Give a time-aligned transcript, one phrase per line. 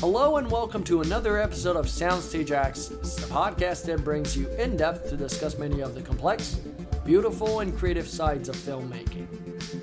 [0.00, 4.76] Hello and welcome to another episode of Soundstage Access, a podcast that brings you in
[4.76, 6.60] depth to discuss many of the complex,
[7.06, 9.26] beautiful, and creative sides of filmmaking.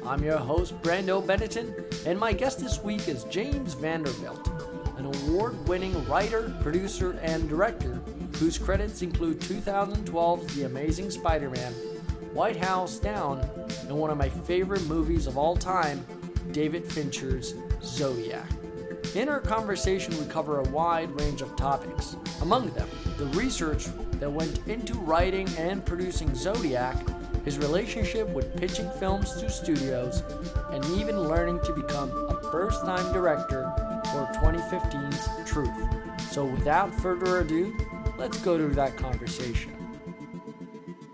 [0.06, 4.52] I'm your host, Brando Benetton, and my guest this week is James Vanderbilt,
[5.00, 8.00] an award winning writer, producer, and director
[8.38, 11.74] whose credits include 2012's The Amazing Spider Man,
[12.34, 13.40] White House Down,
[13.88, 16.06] and one of my favorite movies of all time,
[16.52, 18.48] David Fincher's Zodiac.
[19.16, 22.16] In our conversation, we cover a wide range of topics.
[22.42, 26.98] Among them, the research that went into writing and producing Zodiac,
[27.46, 30.24] his relationship with pitching films to studios,
[30.72, 33.72] and even learning to become a first time director
[34.06, 35.70] for 2015's Truth.
[36.32, 37.78] So, without further ado,
[38.18, 39.83] let's go to that conversation.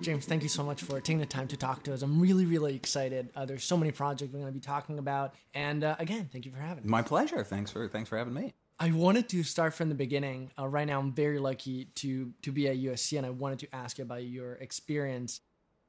[0.02, 2.02] James, thank you so much for taking the time to talk to us.
[2.02, 3.30] I'm really, really excited.
[3.36, 6.46] Uh, there's so many projects we're going to be talking about, and uh, again, thank
[6.46, 6.90] you for having me.
[6.90, 7.44] My pleasure.
[7.44, 8.54] Thanks for thanks for having me.
[8.80, 10.52] I wanted to start from the beginning.
[10.58, 13.76] Uh, right now, I'm very lucky to to be at USC, and I wanted to
[13.76, 15.42] ask you about your experience.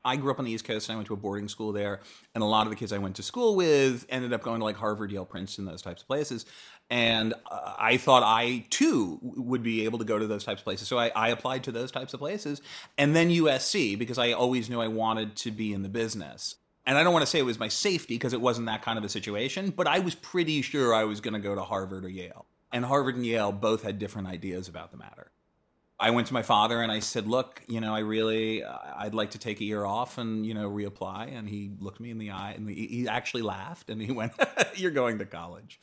[0.04, 2.00] I grew up on the East Coast and I went to a boarding school there.
[2.34, 4.64] And a lot of the kids I went to school with ended up going to
[4.64, 6.46] like Harvard, Yale, Princeton, those types of places.
[6.90, 10.64] And uh, I thought I too would be able to go to those types of
[10.64, 10.88] places.
[10.88, 12.60] So I, I, applied to those types of places.
[12.98, 16.56] And then USC because I always knew I wanted to be in the business.
[16.84, 18.98] And I don't want to say it was my safety because it wasn't that kind
[18.98, 22.04] of a situation, but I was pretty sure I was going to go to Harvard
[22.04, 22.46] or Yale.
[22.72, 25.30] And Harvard and Yale both had different ideas about the matter.
[26.00, 29.32] I went to my father and I said, "Look, you know, I really, I'd like
[29.32, 32.30] to take a year off and you know reapply." And he looked me in the
[32.30, 34.32] eye and he actually laughed and he went,
[34.74, 35.78] "You're going to college."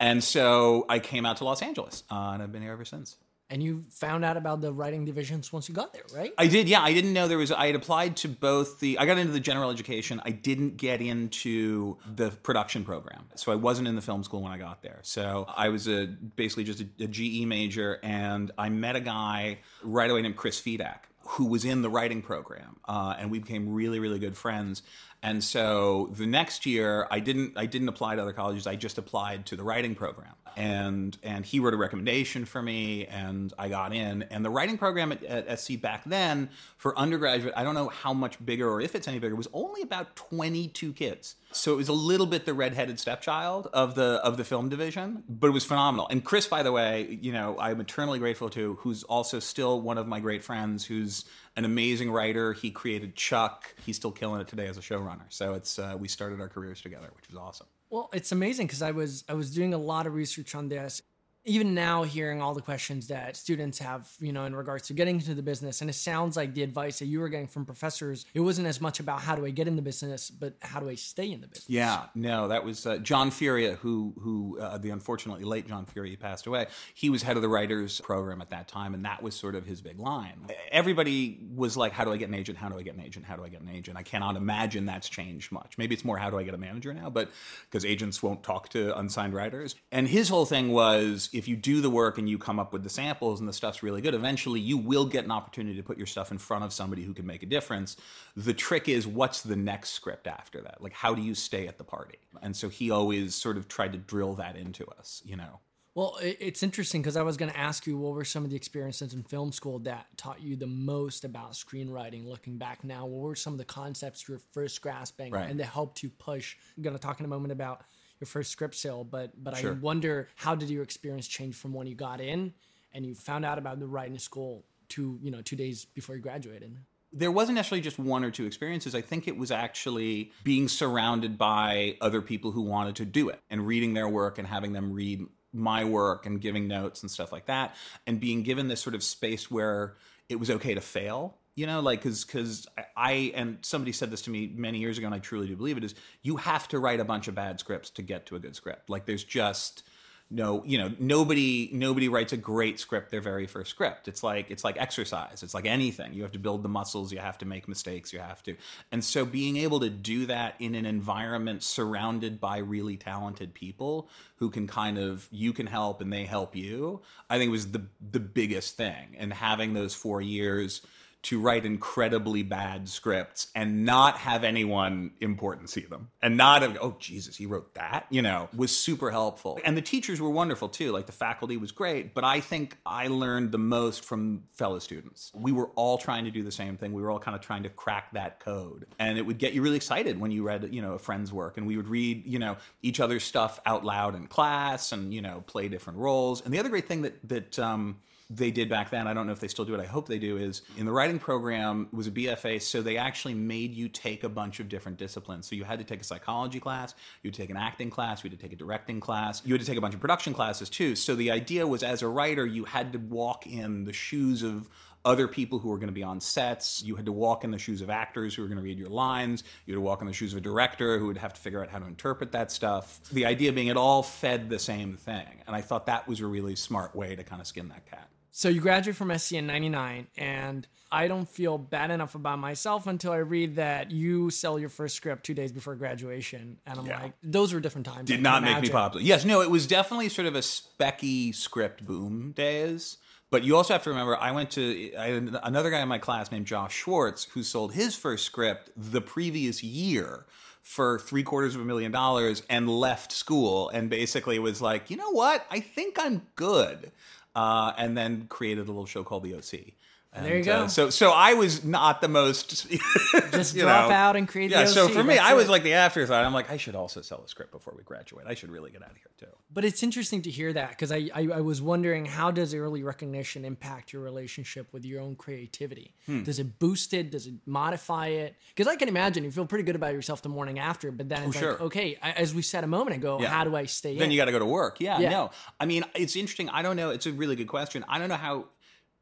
[0.00, 3.16] And so I came out to Los Angeles uh, and I've been here ever since.
[3.50, 6.32] And you found out about the writing divisions once you got there, right?
[6.36, 6.82] I did, yeah.
[6.82, 7.50] I didn't know there was.
[7.50, 8.98] I had applied to both the.
[8.98, 10.20] I got into the general education.
[10.24, 14.52] I didn't get into the production program, so I wasn't in the film school when
[14.52, 15.00] I got there.
[15.02, 19.60] So I was a basically just a, a GE major, and I met a guy
[19.82, 23.74] right away named Chris Fedak who was in the writing program, uh, and we became
[23.74, 24.82] really, really good friends.
[25.22, 28.66] And so the next year, I didn't I didn't apply to other colleges.
[28.66, 33.06] I just applied to the writing program, and and he wrote a recommendation for me,
[33.06, 34.24] and I got in.
[34.24, 38.12] And the writing program at, at SC back then for undergraduate, I don't know how
[38.12, 41.36] much bigger or if it's any bigger, was only about twenty two kids.
[41.52, 45.22] So it was a little bit the redheaded stepchild of the of the film division,
[45.28, 46.08] but it was phenomenal.
[46.10, 49.96] And Chris, by the way, you know, I'm eternally grateful to, who's also still one
[49.96, 51.24] of my great friends, who's
[51.54, 52.52] an amazing writer.
[52.52, 53.74] He created Chuck.
[53.86, 55.26] He's still killing it today as a showrunner.
[55.28, 57.68] So it's uh, we started our careers together, which was awesome.
[57.90, 61.02] Well, it's amazing because I was I was doing a lot of research on this
[61.44, 65.16] even now hearing all the questions that students have you know in regards to getting
[65.16, 68.26] into the business and it sounds like the advice that you were getting from professors
[68.34, 70.88] it wasn't as much about how do i get in the business but how do
[70.88, 71.68] i stay in the business?
[71.68, 76.16] Yeah no that was uh, john furia who who uh, the unfortunately late john furia
[76.16, 76.66] passed away.
[76.94, 79.66] He was head of the writers program at that time and that was sort of
[79.66, 80.46] his big line.
[80.70, 82.58] Everybody was like how do i get an agent?
[82.58, 83.24] How do i get an agent?
[83.24, 83.96] How do i get an agent?
[83.96, 85.78] I cannot imagine that's changed much.
[85.78, 87.30] Maybe it's more how do i get a manager now but
[87.70, 89.74] because agents won't talk to unsigned writers.
[89.92, 92.82] And his whole thing was if you do the work and you come up with
[92.82, 95.96] the samples and the stuff's really good, eventually you will get an opportunity to put
[95.96, 97.96] your stuff in front of somebody who can make a difference.
[98.36, 100.82] The trick is what's the next script after that?
[100.82, 102.18] Like, how do you stay at the party?
[102.42, 105.60] And so he always sort of tried to drill that into us, you know.
[105.98, 108.56] Well, it's interesting because I was going to ask you what were some of the
[108.56, 112.24] experiences in film school that taught you the most about screenwriting.
[112.24, 115.50] Looking back now, what were some of the concepts you were first grasping right.
[115.50, 116.54] and that helped you push?
[116.76, 117.82] I'm going to talk in a moment about
[118.20, 119.72] your first script sale, but but sure.
[119.72, 122.54] I wonder how did your experience change from when you got in
[122.92, 126.22] and you found out about the writing school to you know two days before you
[126.22, 126.76] graduated?
[127.12, 128.94] there wasn't necessarily just one or two experiences.
[128.94, 133.40] I think it was actually being surrounded by other people who wanted to do it
[133.48, 137.32] and reading their work and having them read my work and giving notes and stuff
[137.32, 137.74] like that
[138.06, 139.96] and being given this sort of space where
[140.28, 144.22] it was okay to fail you know like because because i and somebody said this
[144.22, 146.78] to me many years ago and i truly do believe it is you have to
[146.78, 148.90] write a bunch of bad scripts to get to a good script.
[148.90, 149.82] Like there's just
[150.30, 154.08] no you know nobody nobody writes a great script their very first script.
[154.08, 155.42] It's like it's like exercise.
[155.42, 156.12] It's like anything.
[156.12, 157.12] You have to build the muscles.
[157.12, 158.12] You have to make mistakes.
[158.12, 158.56] You have to.
[158.92, 164.10] And so being able to do that in an environment surrounded by really talented people
[164.36, 167.00] who can kind of you can help and they help you
[167.30, 169.16] i think was the the biggest thing.
[169.18, 170.82] And having those 4 years
[171.20, 176.10] to write incredibly bad scripts and not have anyone important see them.
[176.22, 179.60] And not have, oh jesus he wrote that you know was super helpful.
[179.64, 180.92] And the teachers were wonderful too.
[180.92, 182.14] Like the faculty was great.
[182.14, 185.32] But i think i learned the most from fellow students.
[185.34, 186.92] We were all trying to do the same thing.
[186.92, 188.86] We were all kind of trying to crack that code.
[188.98, 191.56] And it would get you really excited when you read you know a friend's work.
[191.56, 195.22] And we would read you know each other's stuff out loud in class and you
[195.22, 196.44] know play different roles.
[196.44, 197.96] And the other great thing that that um,
[198.30, 199.06] they did back then.
[199.06, 199.80] I don't know if they still do it.
[199.80, 200.36] I hope they do.
[200.36, 204.28] Is in the writing program was a BFA, so they actually made you take a
[204.28, 205.48] bunch of different disciplines.
[205.48, 208.22] So you had to take a psychology class, you had to take an acting class,
[208.22, 210.34] you had to take a directing class, you had to take a bunch of production
[210.34, 210.94] classes too.
[210.94, 214.68] So the idea was, as a writer, you had to walk in the shoes of
[215.04, 216.82] other people who were going to be on sets.
[216.82, 218.90] You had to walk in the shoes of actors who were going to read your
[218.90, 219.42] lines.
[219.64, 221.62] You had to walk in the shoes of a director who would have to figure
[221.62, 223.00] out how to interpret that stuff.
[223.10, 225.42] The idea being it all fed the same thing.
[225.46, 228.08] And I thought that was a really smart way to kind of skin that cat.
[228.38, 232.86] So you graduate from SC in 99 and I don't feel bad enough about myself
[232.86, 236.86] until I read that you sell your first script 2 days before graduation and I'm
[236.86, 237.02] yeah.
[237.02, 238.06] like those were different times.
[238.06, 239.04] Did not make me popular.
[239.04, 242.98] Yes, no, it was definitely sort of a specky script boom days.
[243.28, 245.06] But you also have to remember, I went to I
[245.42, 249.64] another guy in my class named Josh Schwartz who sold his first script the previous
[249.64, 250.26] year
[250.62, 254.96] for three quarters of a million dollars and left school and basically was like, you
[254.96, 255.44] know what?
[255.50, 256.92] I think I'm good
[257.34, 259.74] uh, and then created a little show called The OC.
[260.10, 260.62] And, there you go.
[260.62, 262.66] Uh, so, so I was not the most.
[263.30, 264.50] Just drop know, out and create.
[264.50, 264.64] Yeah.
[264.64, 266.24] so for me, I was like the afterthought.
[266.24, 268.24] I'm like, I should also sell a script before we graduate.
[268.26, 269.26] I should really get out of here too.
[269.52, 272.82] But it's interesting to hear that because I, I, I was wondering how does early
[272.82, 275.94] recognition impact your relationship with your own creativity?
[276.06, 276.22] Hmm.
[276.22, 277.10] Does it boost it?
[277.10, 278.34] Does it modify it?
[278.48, 281.24] Because I can imagine you feel pretty good about yourself the morning after, but then
[281.24, 283.28] it's oh, like, okay, as we said a moment ago, yeah.
[283.28, 283.94] how do I stay?
[283.96, 284.12] Then in?
[284.12, 284.80] you got to go to work.
[284.80, 285.10] Yeah, yeah.
[285.10, 286.48] No, I mean it's interesting.
[286.48, 286.90] I don't know.
[286.90, 287.84] It's a really good question.
[287.88, 288.46] I don't know how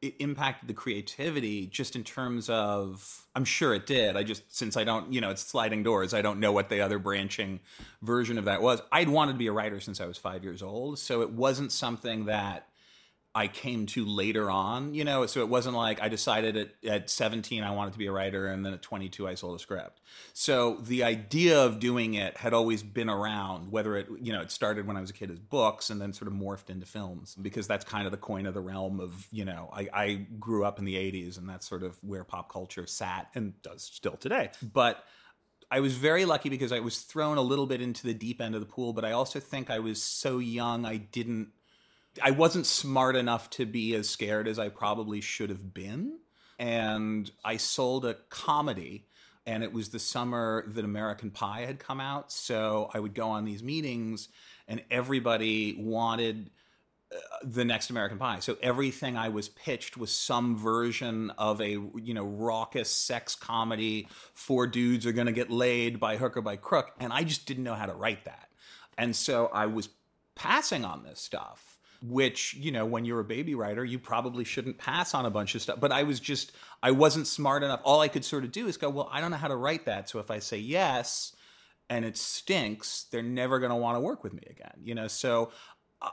[0.01, 4.15] it impacted the creativity just in terms of I'm sure it did.
[4.15, 6.81] I just since I don't, you know, it's sliding doors, I don't know what the
[6.81, 7.59] other branching
[8.01, 8.81] version of that was.
[8.91, 11.71] I'd wanted to be a writer since I was 5 years old, so it wasn't
[11.71, 12.67] something that
[13.37, 17.09] I came to later on, you know, so it wasn't like I decided at, at
[17.11, 20.01] 17 I wanted to be a writer and then at 22 I sold a script.
[20.33, 24.49] So the idea of doing it had always been around, whether it, you know, it
[24.49, 27.35] started when I was a kid as books and then sort of morphed into films
[27.39, 30.65] because that's kind of the coin of the realm of, you know, I, I grew
[30.65, 34.17] up in the 80s and that's sort of where pop culture sat and does still
[34.17, 34.49] today.
[34.63, 35.03] But
[35.69, 38.55] I was very lucky because I was thrown a little bit into the deep end
[38.55, 41.49] of the pool, but I also think I was so young I didn't
[42.23, 46.19] I wasn't smart enough to be as scared as I probably should have been.
[46.59, 49.05] And I sold a comedy,
[49.45, 52.31] and it was the summer that American Pie had come out.
[52.31, 54.29] So I would go on these meetings,
[54.67, 56.49] and everybody wanted
[57.11, 58.39] uh, the next American Pie.
[58.39, 64.07] So everything I was pitched was some version of a you know raucous sex comedy.
[64.33, 67.45] Four dudes are going to get laid by hook or by crook, and I just
[67.45, 68.49] didn't know how to write that.
[68.97, 69.89] And so I was
[70.35, 74.77] passing on this stuff which you know when you're a baby writer you probably shouldn't
[74.77, 75.79] pass on a bunch of stuff.
[75.79, 76.51] But i was just
[76.81, 77.81] i wasn't smart enough.
[77.83, 79.85] All i could sort of do is go well i don't know how to write
[79.85, 80.09] that.
[80.09, 81.35] So if i say yes
[81.89, 84.79] and it stinks they're never going to want to work with me again.
[84.83, 85.51] You know so
[86.01, 86.11] I,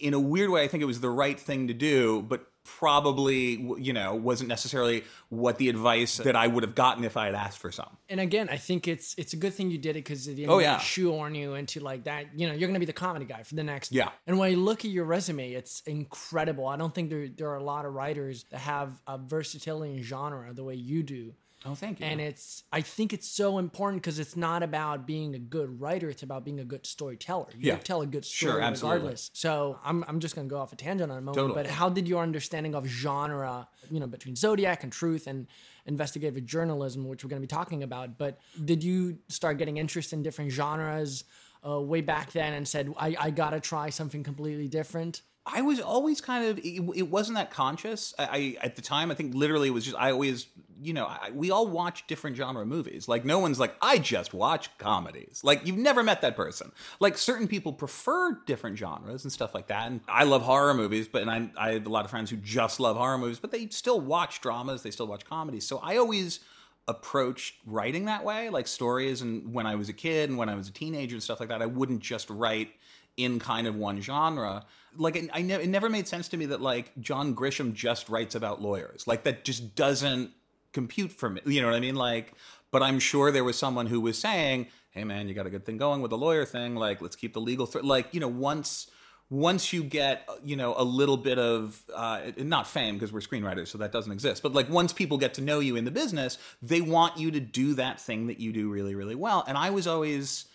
[0.00, 3.60] in a weird way i think it was the right thing to do but probably
[3.78, 7.34] you know wasn't necessarily what the advice that I would have gotten if I had
[7.34, 7.96] asked for some.
[8.08, 10.78] And again, I think it's it's a good thing you did it because oh, yeah.
[10.78, 12.38] shoehorn you into like that.
[12.38, 13.92] You know, you're going to be the comedy guy for the next.
[13.92, 14.10] Yeah.
[14.26, 16.66] And when you look at your resume, it's incredible.
[16.66, 20.02] I don't think there there are a lot of writers that have a versatility in
[20.02, 21.34] genre the way you do.
[21.66, 22.06] Oh, thank you.
[22.06, 26.10] And it's, I think it's so important because it's not about being a good writer;
[26.10, 27.48] it's about being a good storyteller.
[27.56, 27.76] You yeah.
[27.78, 29.30] tell a good story sure, regardless.
[29.32, 31.36] So I'm, I'm just gonna go off a tangent on a moment.
[31.36, 31.62] Totally.
[31.62, 35.46] But how did your understanding of genre, you know, between Zodiac and Truth and
[35.86, 40.22] investigative journalism, which we're gonna be talking about, but did you start getting interest in
[40.22, 41.24] different genres
[41.66, 45.22] uh, way back then and said, I, I gotta try something completely different?
[45.46, 48.14] I was always kind of it, it wasn't that conscious.
[48.18, 50.46] I, I, at the time I think literally it was just I always
[50.80, 53.08] you know I, we all watch different genre movies.
[53.08, 55.42] Like no one's like I just watch comedies.
[55.44, 56.72] Like you've never met that person.
[56.98, 59.90] Like certain people prefer different genres and stuff like that.
[59.90, 62.36] And I love horror movies, but and I I have a lot of friends who
[62.36, 64.82] just love horror movies, but they still watch dramas.
[64.82, 65.66] They still watch comedies.
[65.66, 66.40] So I always
[66.86, 69.22] approached writing that way, like stories.
[69.22, 71.48] And when I was a kid and when I was a teenager and stuff like
[71.48, 72.70] that, I wouldn't just write
[73.16, 74.64] in kind of one genre
[74.96, 78.08] like it, I ne- it never made sense to me that like John Grisham just
[78.08, 79.06] writes about lawyers.
[79.06, 80.30] Like that just doesn't
[80.72, 81.40] compute for me.
[81.44, 81.96] You know what I mean?
[81.96, 82.34] Like,
[82.70, 85.64] but I'm sure there was someone who was saying, "Hey, man, you got a good
[85.64, 86.74] thing going with the lawyer thing.
[86.74, 87.84] Like, let's keep the legal th-.
[87.84, 88.90] like." You know, once
[89.34, 93.68] once you get you know a little bit of uh, not fame because we're screenwriters
[93.68, 96.38] so that doesn't exist but like once people get to know you in the business
[96.62, 99.44] they want you to do that thing that you do really really well.
[99.48, 100.46] And i was always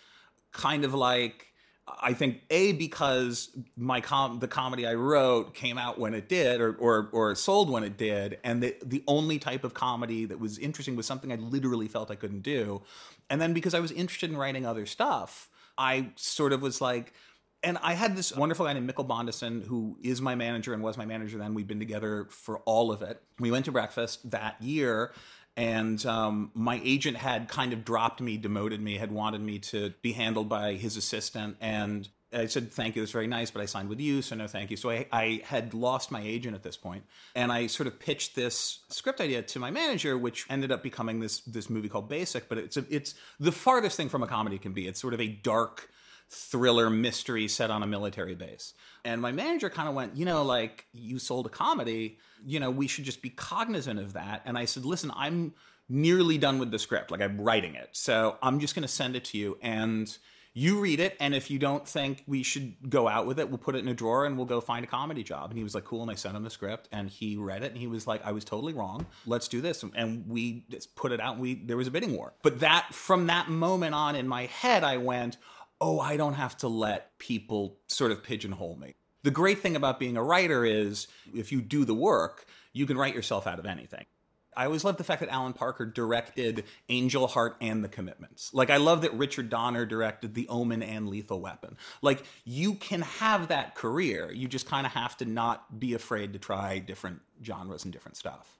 [0.52, 1.48] kind of like
[2.00, 6.60] I think a because my com the comedy I wrote came out when it did,
[6.60, 10.38] or or or sold when it did, and the the only type of comedy that
[10.38, 12.82] was interesting was something I literally felt I couldn't do,
[13.28, 17.12] and then because I was interested in writing other stuff, I sort of was like,
[17.62, 20.96] and I had this wonderful guy named Mikkel Bondesen, who is my manager and was
[20.96, 21.54] my manager then.
[21.54, 23.22] We've been together for all of it.
[23.38, 25.12] We went to breakfast that year,
[25.56, 29.92] and um, my agent had kind of dropped me, demoted me, had wanted me to
[30.00, 33.66] be handled by his assistant, and I said, thank you, that's very nice, but I
[33.66, 34.76] signed with you, so no thank you.
[34.76, 38.36] So I, I, had lost my agent at this point, and I sort of pitched
[38.36, 42.48] this script idea to my manager, which ended up becoming this this movie called Basic.
[42.48, 44.86] But it's a, it's the farthest thing from a comedy can be.
[44.86, 45.90] It's sort of a dark
[46.30, 48.74] thriller mystery set on a military base.
[49.04, 52.70] And my manager kind of went, you know, like you sold a comedy, you know,
[52.70, 54.42] we should just be cognizant of that.
[54.44, 55.54] And I said, listen, I'm
[55.88, 57.88] nearly done with the script, like I'm writing it.
[57.92, 60.16] So I'm just going to send it to you and
[60.52, 61.16] you read it.
[61.20, 63.88] And if you don't think we should go out with it we'll put it in
[63.88, 65.50] a drawer and we'll go find a comedy job.
[65.50, 66.02] And he was like cool.
[66.02, 68.30] And i sent him the script and he read it and he was like i
[68.30, 69.06] was totally wrong.
[69.26, 69.84] Let's do this.
[69.94, 72.34] And we just put it out and we there was a bidding war.
[72.42, 75.36] But that from that moment on in my head i went
[75.80, 78.94] oh, I don't have to let people sort of pigeonhole me.
[79.22, 82.96] The great thing about being a writer is if you do the work, you can
[82.96, 84.06] write yourself out of anything.
[84.56, 88.52] I always love the fact that Alan Parker directed Angel Heart and The Commitments.
[88.52, 91.76] Like, I love that Richard Donner directed The Omen and Lethal Weapon.
[92.02, 94.32] Like, you can have that career.
[94.32, 98.16] You just kind of have to not be afraid to try different genres and different
[98.16, 98.59] stuff.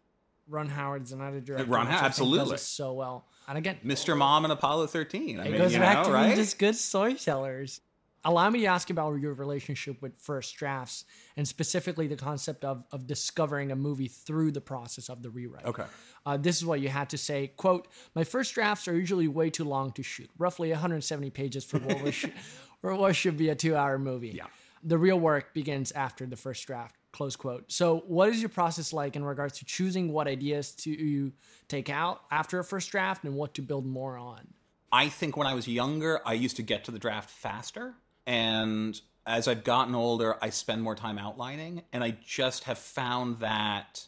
[0.50, 1.70] Ron Howard's another director.
[1.70, 2.58] Ron Howard, absolutely.
[2.58, 3.26] So well.
[3.48, 4.16] And again, Mr.
[4.16, 5.40] Mom and Apollo 13.
[5.40, 6.36] I it mean, goes you back know, to right?
[6.36, 7.80] just good storytellers.
[8.22, 11.06] Allow me to ask about your relationship with first drafts
[11.38, 15.64] and specifically the concept of, of discovering a movie through the process of the rewrite.
[15.64, 15.86] Okay.
[16.26, 17.46] Uh, this is what you had to say.
[17.56, 21.78] Quote, my first drafts are usually way too long to shoot, roughly 170 pages for
[21.78, 22.26] what, was sh-
[22.82, 24.32] for what should be a two hour movie.
[24.36, 24.48] Yeah.
[24.82, 26.96] The real work begins after the first draft.
[27.12, 27.70] Close quote.
[27.72, 31.32] So, what is your process like in regards to choosing what ideas to
[31.68, 34.54] take out after a first draft and what to build more on?
[34.92, 37.94] I think when I was younger, I used to get to the draft faster.
[38.26, 41.82] And as I've gotten older, I spend more time outlining.
[41.92, 44.06] And I just have found that.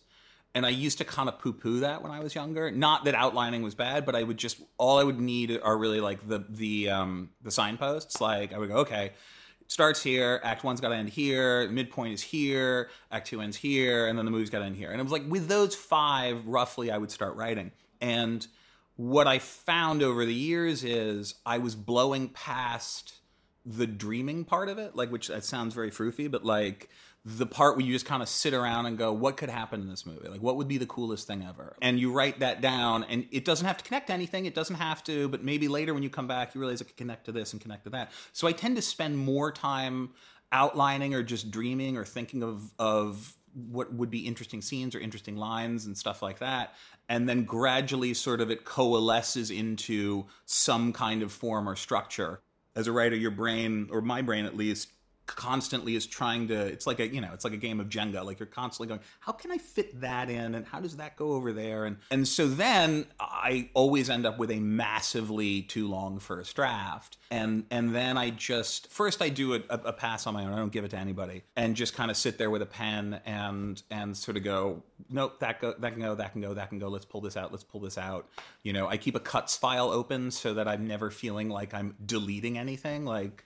[0.55, 2.71] And I used to kind of poo poo that when I was younger.
[2.71, 6.01] Not that outlining was bad, but I would just, all I would need are really
[6.01, 8.21] like the, the, um, the signposts.
[8.21, 9.13] Like I would go, okay,
[9.67, 14.07] starts here, act one's got to end here, midpoint is here, act two ends here,
[14.07, 14.91] and then the movie's got to end here.
[14.91, 17.73] And it was like with those five, roughly, I would start writing.
[18.01, 18.47] And
[18.97, 23.15] what I found over the years is I was blowing past
[23.65, 26.89] the dreaming part of it, like which that sounds very froofy, but like
[27.25, 29.89] the part where you just kind of sit around and go, what could happen in
[29.89, 30.29] this movie?
[30.29, 31.77] Like, what would be the coolest thing ever?
[31.81, 34.47] And you write that down, and it doesn't have to connect to anything.
[34.47, 36.97] It doesn't have to, but maybe later when you come back, you realize it could
[36.97, 38.11] connect to this and connect to that.
[38.33, 40.11] So I tend to spend more time
[40.51, 45.37] outlining or just dreaming or thinking of of what would be interesting scenes or interesting
[45.37, 46.75] lines and stuff like that
[47.09, 52.41] and then gradually sort of it coalesces into some kind of form or structure
[52.75, 54.89] as a writer your brain or my brain at least
[55.27, 58.25] constantly is trying to it's like a you know it's like a game of jenga
[58.25, 60.55] like you're constantly going how can i fit that in?
[60.55, 61.85] And how does that go over there?
[61.85, 67.17] And and so then i always end up with a massively too long first draft.
[67.31, 70.53] And and then i just first i do a, a pass on my own.
[70.53, 71.43] I don't give it to anybody.
[71.57, 75.41] And just kind of sit there with a pen and and sort of go nope
[75.41, 76.89] that go that can go that can go that can go.
[76.89, 77.53] Let's pull this out.
[77.53, 78.29] Let's pull this out.
[78.63, 81.97] You know i keep a cuts file open so that i'm never feeling like i'm
[82.05, 83.05] deleting anything.
[83.05, 83.45] Like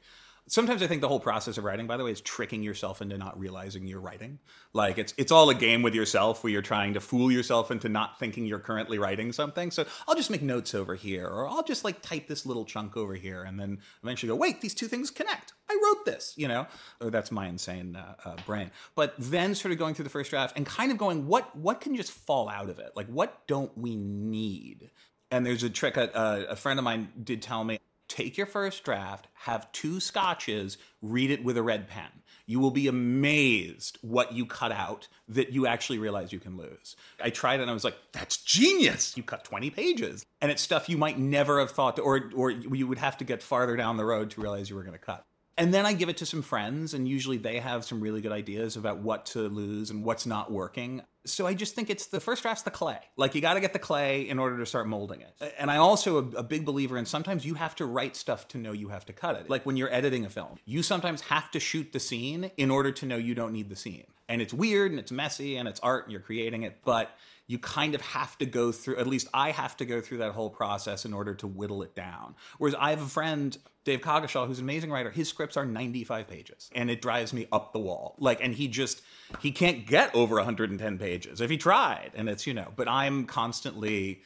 [0.48, 3.18] sometimes I think the whole process of writing, by the way, is tricking yourself into
[3.18, 4.38] not realizing you're writing.
[4.72, 7.88] Like it's it's all a game with yourself where you're trying to fool yourself into
[7.88, 9.70] not thinking you're currently writing something.
[9.70, 12.96] So I'll just make notes over here, or I'll just like type this little chunk
[12.96, 15.52] over here, and then eventually go, wait, these two things connect.
[15.68, 16.66] I wrote this, you know.
[17.00, 18.70] Or that's my insane uh, uh, brain.
[18.94, 21.80] But then sort of going through the first draft and kind of going, what what
[21.80, 22.92] can just fall out of it?
[22.94, 24.90] Like what don't we need?
[25.30, 25.96] And there's a trick.
[25.96, 30.78] A, a friend of mine did tell me take your first draft, have two scotches,
[31.02, 32.08] read it with a red pen.
[32.46, 36.94] You will be amazed what you cut out that you actually realize you can lose.
[37.20, 39.16] I tried it and I was like, that's genius.
[39.16, 40.24] You cut 20 pages.
[40.40, 43.24] And it's stuff you might never have thought to, or or you would have to
[43.24, 45.24] get farther down the road to realize you were going to cut.
[45.58, 48.32] And then I give it to some friends, and usually they have some really good
[48.32, 51.00] ideas about what to lose and what's not working.
[51.24, 52.98] So I just think it's the first draft's the clay.
[53.16, 55.54] Like you got to get the clay in order to start molding it.
[55.58, 58.58] And I also a, a big believer in sometimes you have to write stuff to
[58.58, 59.48] know you have to cut it.
[59.48, 62.92] Like when you're editing a film, you sometimes have to shoot the scene in order
[62.92, 64.04] to know you don't need the scene.
[64.28, 67.10] And it's weird and it's messy and it's art and you're creating it, but
[67.48, 70.32] you kind of have to go through at least i have to go through that
[70.32, 74.46] whole process in order to whittle it down whereas i have a friend dave coggeshall
[74.46, 77.78] who's an amazing writer his scripts are 95 pages and it drives me up the
[77.78, 78.16] wall.
[78.18, 79.00] Like and he just
[79.40, 81.40] he can't get over 110 pages.
[81.40, 84.22] If he tried and it's you know but i'm constantly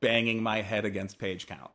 [0.00, 1.70] banging my head against page count.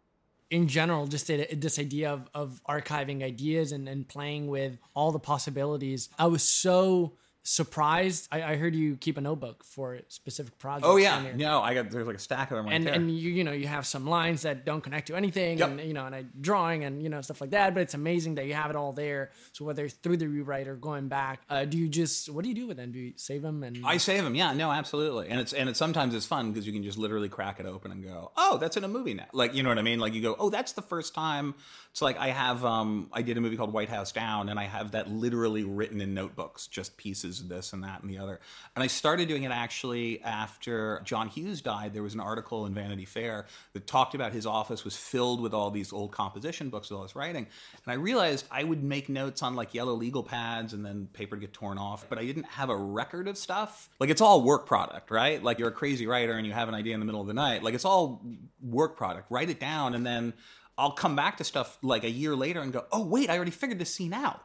[0.50, 5.20] In general, just this idea of, of archiving ideas and, and playing with all the
[5.20, 6.10] possibilities.
[6.18, 7.14] I was so
[7.48, 8.28] surprised.
[8.30, 10.88] I, I, heard you keep a notebook for specific projects.
[10.88, 12.94] Oh yeah, no, I got there's like a stack of them right and, there.
[12.94, 15.70] And you you know you have some lines that don't connect to anything, yep.
[15.70, 17.74] and you know, and I drawing and you know stuff like that.
[17.74, 19.32] But it's amazing that you have it all there.
[19.54, 22.50] So whether it's through the rewrite or going back, uh, do you just what do
[22.50, 22.92] you do with them?
[22.92, 23.64] Do you save them?
[23.64, 24.36] And I save them.
[24.36, 25.30] Yeah, no, absolutely.
[25.30, 27.92] And it's and it's sometimes it's fun because you can just literally crack it open
[27.92, 29.28] and go, oh, that's in a movie now.
[29.32, 30.00] Like you know what I mean?
[30.00, 31.56] Like you go, oh, that's the first time.
[31.92, 34.66] It's like I have um I did a movie called White House Down, and I
[34.66, 38.40] have that literally written in notebooks, just pieces of this and that and the other.
[38.76, 41.94] And I started doing it actually after John Hughes died.
[41.94, 45.54] There was an article in Vanity Fair that talked about his office was filled with
[45.54, 47.48] all these old composition books with all his writing.
[47.86, 51.36] And I realized I would make notes on like yellow legal pads and then paper
[51.36, 53.90] get torn off, but I didn't have a record of stuff.
[54.00, 55.42] Like it's all work product, right?
[55.42, 57.34] Like you're a crazy writer and you have an idea in the middle of the
[57.34, 57.64] night.
[57.64, 58.22] Like it's all
[58.62, 59.32] work product.
[59.32, 60.34] Write it down and then
[60.78, 63.52] I'll come back to stuff like a year later and go, oh, wait, I already
[63.52, 64.42] figured this scene out.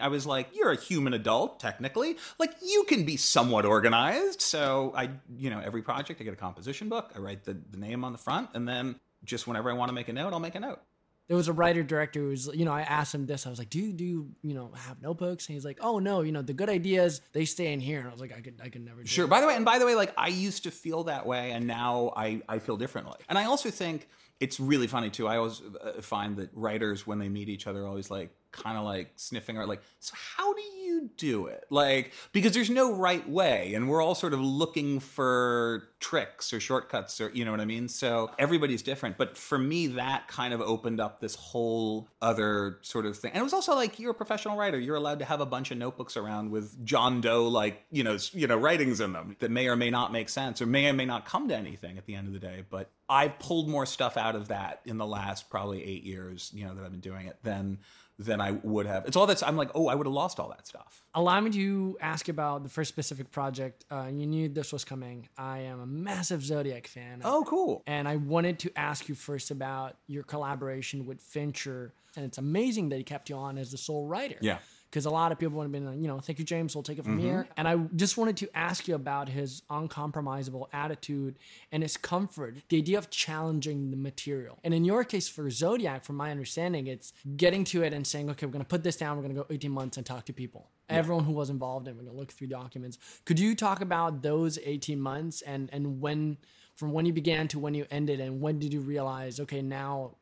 [0.00, 2.16] I was like, you're a human adult, technically.
[2.38, 4.40] Like, you can be somewhat organized.
[4.40, 7.78] So I, you know, every project, I get a composition book, I write the, the
[7.78, 10.40] name on the front, and then just whenever I want to make a note, I'll
[10.40, 10.80] make a note.
[11.28, 13.46] There was a writer director who was, you know, I asked him this.
[13.46, 15.46] I was like, do you, do you, you know, have notebooks?
[15.46, 18.00] And he's like, oh no, you know, the good ideas, they stay in here.
[18.00, 19.28] And I was like, I could, I could never Sure.
[19.28, 21.68] By the way, and by the way, like I used to feel that way and
[21.68, 23.18] now I, I feel differently.
[23.28, 24.08] And I also think
[24.40, 25.28] it's really funny too.
[25.28, 28.84] I always uh, find that writers, when they meet each other, always like kind of
[28.84, 31.64] like sniffing or like, so how do you do it?
[31.70, 36.60] Like, because there's no right way, and we're all sort of looking for tricks or
[36.60, 37.88] shortcuts or, you know what I mean?
[37.88, 39.18] So everybody's different.
[39.18, 43.32] But for me, that kind of opened up this whole other sort of thing.
[43.32, 44.78] And it was also like, you're a professional writer.
[44.78, 48.16] You're allowed to have a bunch of notebooks around with John Doe, like, you know,
[48.32, 50.94] you know, writings in them that may or may not make sense or may or
[50.94, 52.64] may not come to anything at the end of the day.
[52.68, 56.64] But I've pulled more stuff out of that in the last probably eight years, you
[56.64, 57.78] know, that I've been doing it than
[58.20, 59.06] than I would have.
[59.06, 61.02] It's all that's I'm like, oh, I would have lost all that stuff.
[61.14, 63.86] Allow me to ask about the first specific project.
[63.90, 65.28] Uh, you knew this was coming.
[65.38, 67.22] I am a massive Zodiac fan.
[67.24, 67.82] Oh, cool.
[67.86, 71.94] And I wanted to ask you first about your collaboration with Fincher.
[72.14, 74.36] And it's amazing that he kept you on as the sole writer.
[74.40, 74.58] Yeah
[74.90, 76.74] because a lot of people would have been, like, you know, thank you, James.
[76.74, 77.26] We'll take it from mm-hmm.
[77.26, 77.48] here.
[77.56, 81.36] And I just wanted to ask you about his uncompromisable attitude
[81.70, 84.58] and his comfort, the idea of challenging the material.
[84.64, 88.30] And in your case for Zodiac, from my understanding, it's getting to it and saying,
[88.30, 89.16] okay, we're going to put this down.
[89.16, 90.70] We're going to go 18 months and talk to people.
[90.88, 90.96] Yeah.
[90.96, 92.98] Everyone who was involved and we're going to look through documents.
[93.24, 96.38] Could you talk about those 18 months and, and when,
[96.74, 100.16] from when you began to when you ended and when did you realize, okay, now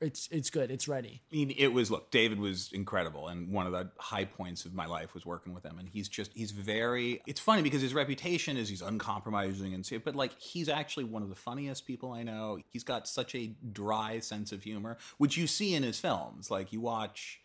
[0.00, 0.70] it's it's good.
[0.70, 1.22] It's ready.
[1.32, 2.10] I mean, it was look.
[2.10, 5.64] David was incredible, and one of the high points of my life was working with
[5.64, 5.78] him.
[5.78, 7.22] And he's just he's very.
[7.26, 11.28] It's funny because his reputation is he's uncompromising and but like he's actually one of
[11.28, 12.58] the funniest people I know.
[12.70, 16.50] He's got such a dry sense of humor, which you see in his films.
[16.50, 17.40] Like you watch,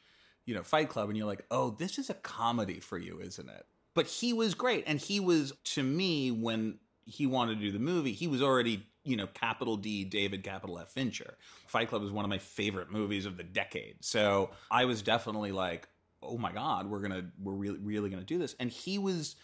[0.46, 3.50] you know, Fight Club, and you're like, oh, this is a comedy for you, isn't
[3.50, 3.66] it?
[3.94, 7.80] But he was great, and he was to me when he wanted to do the
[7.80, 8.12] movie.
[8.12, 11.38] He was already you know, capital D David capital F Fincher.
[11.68, 13.98] Fight Club is one of my favorite movies of the decade.
[14.02, 15.88] So I was definitely like,
[16.22, 18.56] oh my God, we're gonna we're really really gonna do this.
[18.60, 19.36] And he was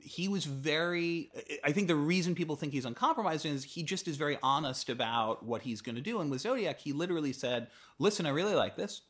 [0.00, 1.30] he was very
[1.62, 5.44] i think the reason people think he's uncompromising is he just is very honest about
[5.44, 8.76] what he's going to do and with zodiac he literally said listen i really like
[8.76, 9.02] this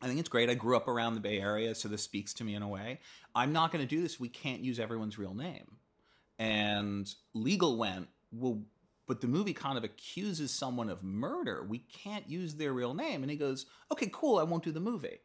[0.00, 2.44] i think it's great i grew up around the bay area so this speaks to
[2.44, 2.98] me in a way
[3.34, 5.76] i'm not going to do this we can't use everyone's real name
[6.38, 8.62] and legal went well
[9.12, 11.62] but the movie kind of accuses someone of murder.
[11.68, 13.22] We can't use their real name.
[13.22, 15.18] And he goes, okay, cool, I won't do the movie.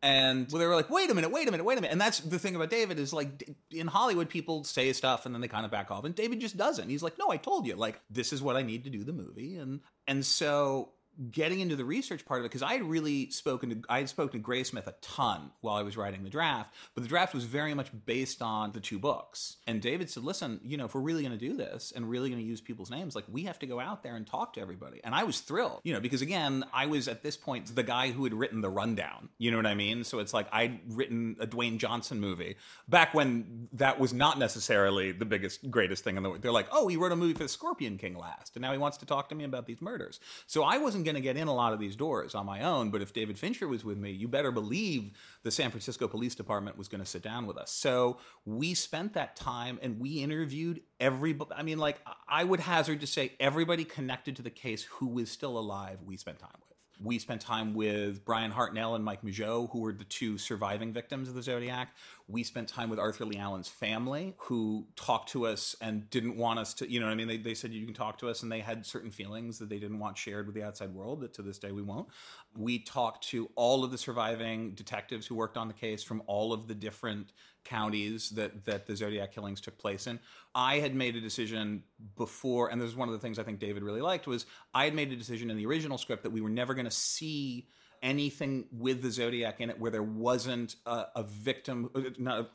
[0.00, 1.92] And well, they were like, wait a minute, wait a minute, wait a minute.
[1.92, 5.42] And that's the thing about David is like in Hollywood, people say stuff and then
[5.42, 6.04] they kind of back off.
[6.06, 6.88] And David just doesn't.
[6.88, 9.12] He's like, no, I told you, like, this is what I need to do the
[9.12, 9.56] movie.
[9.56, 10.92] And and so
[11.30, 14.08] getting into the research part of it because I had really spoken to I had
[14.08, 17.44] spoken to Graysmith a ton while I was writing the draft, but the draft was
[17.44, 19.56] very much based on the two books.
[19.66, 22.28] And David said, "Listen, you know, if we're really going to do this and really
[22.28, 24.60] going to use people's names, like we have to go out there and talk to
[24.60, 27.82] everybody." And I was thrilled, you know, because again, I was at this point the
[27.82, 29.30] guy who had written the rundown.
[29.38, 30.04] You know what I mean?
[30.04, 32.56] So it's like I'd written a Dwayne Johnson movie
[32.88, 36.42] back when that was not necessarily the biggest greatest thing in the world.
[36.42, 38.78] They're like, "Oh, he wrote a movie for the Scorpion King last, and now he
[38.78, 41.48] wants to talk to me about these murders." So I wasn't going to get in
[41.48, 42.90] a lot of these doors on my own.
[42.90, 46.76] But if David Fincher was with me, you better believe the San Francisco Police Department
[46.76, 47.70] was going to sit down with us.
[47.70, 51.34] So we spent that time and we interviewed every.
[51.56, 55.30] I mean, like I would hazard to say everybody connected to the case who was
[55.30, 56.00] still alive.
[56.04, 56.76] We spent time with.
[56.98, 61.28] We spent time with Brian Hartnell and Mike Mageau, who were the two surviving victims
[61.28, 61.94] of the Zodiac.
[62.28, 66.58] We spent time with Arthur Leigh Allen's family, who talked to us and didn't want
[66.58, 67.28] us to, you know I mean?
[67.28, 69.78] They, they said, you can talk to us, and they had certain feelings that they
[69.78, 72.08] didn't want shared with the outside world that to this day we won't.
[72.56, 76.52] We talked to all of the surviving detectives who worked on the case from all
[76.52, 77.32] of the different
[77.64, 80.20] counties that that the Zodiac killings took place in.
[80.54, 81.82] I had made a decision
[82.16, 84.84] before, and this is one of the things I think David really liked was I
[84.84, 87.68] had made a decision in the original script that we were never going to see
[88.02, 91.90] anything with the Zodiac in it where there wasn't a, a victim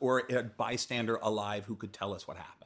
[0.00, 2.62] or a bystander alive who could tell us what happened.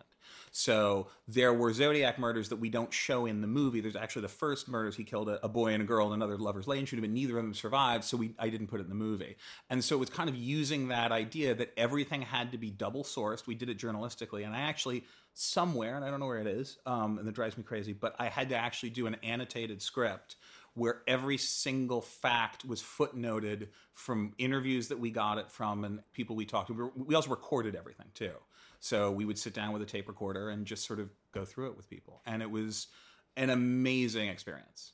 [0.57, 3.83] So there were Zodiac murders that we don't show in the movie.
[3.83, 6.39] There's actually the first murders he killed a, a boy and a girl in another
[6.39, 8.05] lover's lane shooting, but neither of them survived.
[8.05, 9.37] So we I didn't put it in the movie.
[9.69, 13.05] And so it was kind of using that idea that everything had to be double
[13.05, 13.47] sourced.
[13.47, 16.79] We did it journalistically, and I actually somewhere, and I don't know where it is,
[16.87, 20.37] um, and that drives me crazy, but I had to actually do an annotated script
[20.77, 26.37] where every single fact was footnoted from interviews that we got it from and people
[26.37, 26.93] we talked to.
[26.95, 28.33] We also recorded everything too.
[28.79, 31.69] So we would sit down with a tape recorder and just sort of go through
[31.69, 32.21] it with people.
[32.27, 32.89] And it was
[33.37, 34.93] an amazing experience.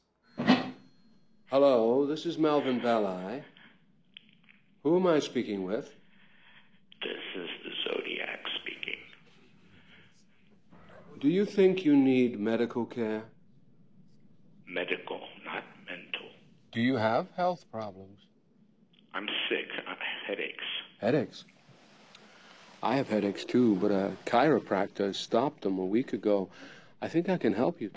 [1.51, 3.43] Hello, this is Melvin Belli.
[4.85, 5.95] Who am I speaking with?
[7.03, 9.01] This is the Zodiac speaking.
[11.21, 13.25] Do you think you need medical care?
[14.67, 15.02] Medical, not mental.
[16.73, 18.19] Do you have health problems?
[19.13, 19.69] I'm sick.
[19.87, 19.95] Uh,
[20.27, 20.65] headaches.
[21.01, 21.45] Headaches?
[22.83, 26.49] I have headaches too, but a chiropractor stopped them a week ago.
[27.03, 27.91] I think I can help you.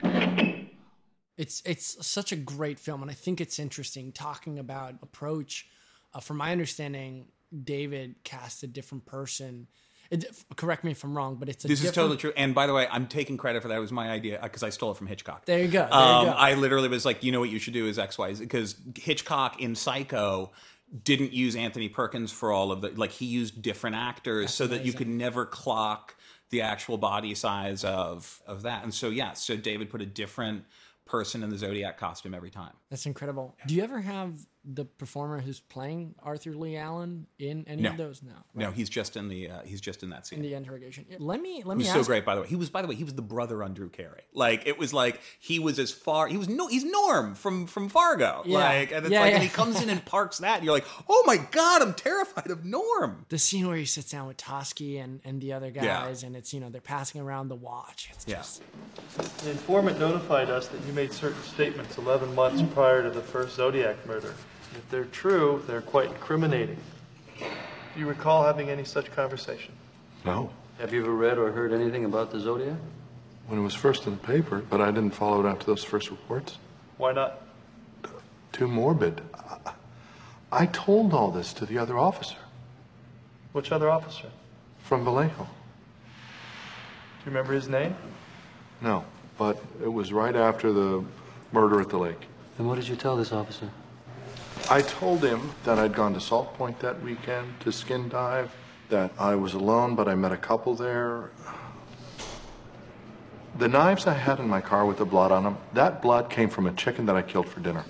[1.37, 5.67] It's it's such a great film, and I think it's interesting talking about approach.
[6.13, 7.27] Uh, from my understanding,
[7.63, 9.67] David cast a different person.
[10.11, 12.33] It, correct me if I'm wrong, but it's a this is totally true.
[12.35, 13.77] And by the way, I'm taking credit for that.
[13.77, 15.45] It was my idea because I stole it from Hitchcock.
[15.45, 15.87] There you go.
[15.89, 16.37] There um, you go.
[16.37, 19.61] I literally was like, you know what you should do is X Y because Hitchcock
[19.61, 20.51] in Psycho
[21.03, 24.67] didn't use Anthony Perkins for all of the like he used different actors That's so
[24.67, 26.15] that you could never clock
[26.49, 28.83] the actual body size of of that.
[28.83, 30.65] And so yeah, so David put a different
[31.05, 32.73] person in the Zodiac costume every time.
[32.89, 33.55] That's incredible.
[33.65, 37.91] Do you ever have the performer who's playing Arthur Leigh Allen in any No.
[37.91, 38.23] of those?
[38.23, 38.33] No.
[38.53, 40.39] No, he's just in the uh, he's just in that scene.
[40.39, 41.05] In the interrogation.
[41.19, 42.47] Let me let He me was so great, by the way.
[42.47, 44.21] He was, by the way, he was the brother on Drew Carey.
[44.33, 46.27] Like it was like he was as far.
[46.27, 48.41] He was no, he's Norm from from Fargo.
[48.45, 48.57] Yeah.
[48.57, 49.35] Like and it's Yeah, like, yeah.
[49.35, 50.55] and he comes in and parks that.
[50.57, 53.25] And you're like, oh my god, I'm terrified of Norm.
[53.29, 55.83] The scene where he sits down with Toschi and, and the other Yeah.
[55.85, 58.09] guys, and it's you know they're passing around the watch.
[58.13, 58.37] It's Yeah.
[58.37, 58.63] just
[59.43, 63.55] The informant notified us that you made certain statements 11 months prior to the first
[63.55, 64.33] Zodiac murder.
[64.77, 66.77] If they're true, they're quite incriminating.
[67.39, 67.45] Do
[67.99, 69.73] you recall having any such conversation?
[70.25, 70.49] No.
[70.79, 72.77] Have you ever read or heard anything about the Zodiac?
[73.47, 76.09] When it was first in the paper, but I didn't follow it after those first
[76.09, 76.57] reports.
[76.97, 77.41] Why not?
[78.51, 79.21] Too morbid.
[79.33, 79.71] I-
[80.51, 82.37] I told all this to the other officer
[83.51, 84.29] Which other officer?
[84.83, 85.43] from Vallejo.
[85.43, 85.45] Do
[87.25, 87.95] you remember his name?
[88.81, 89.03] No,
[89.37, 91.03] but it was right after the
[91.51, 92.27] murder at the lake.
[92.57, 93.69] And what did you tell this officer?
[94.67, 98.51] I told him that I'd gone to Salt Point that weekend to skin dive,
[98.89, 101.29] that I was alone, but I met a couple there.
[103.57, 106.49] The knives I had in my car with the blood on them, that blood came
[106.49, 107.85] from a chicken that I killed for dinner.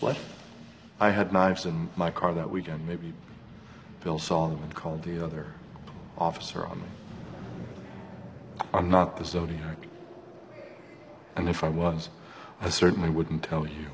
[0.00, 0.18] What?
[0.98, 2.86] I had knives in my car that weekend.
[2.88, 3.12] Maybe
[4.02, 5.46] Bill saw them and called the other
[6.18, 6.86] officer on me.
[8.74, 9.76] I'm not the Zodiac.
[11.36, 12.08] And if I was,
[12.60, 13.86] I certainly wouldn't tell you.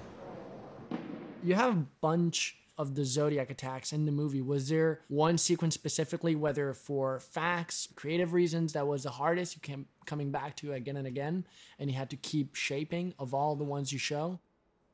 [1.47, 4.43] You have a bunch of the Zodiac attacks in the movie.
[4.43, 9.61] Was there one sequence specifically, whether for facts, creative reasons, that was the hardest you
[9.63, 11.47] kept coming back to again and again,
[11.79, 14.41] and you had to keep shaping of all the ones you show?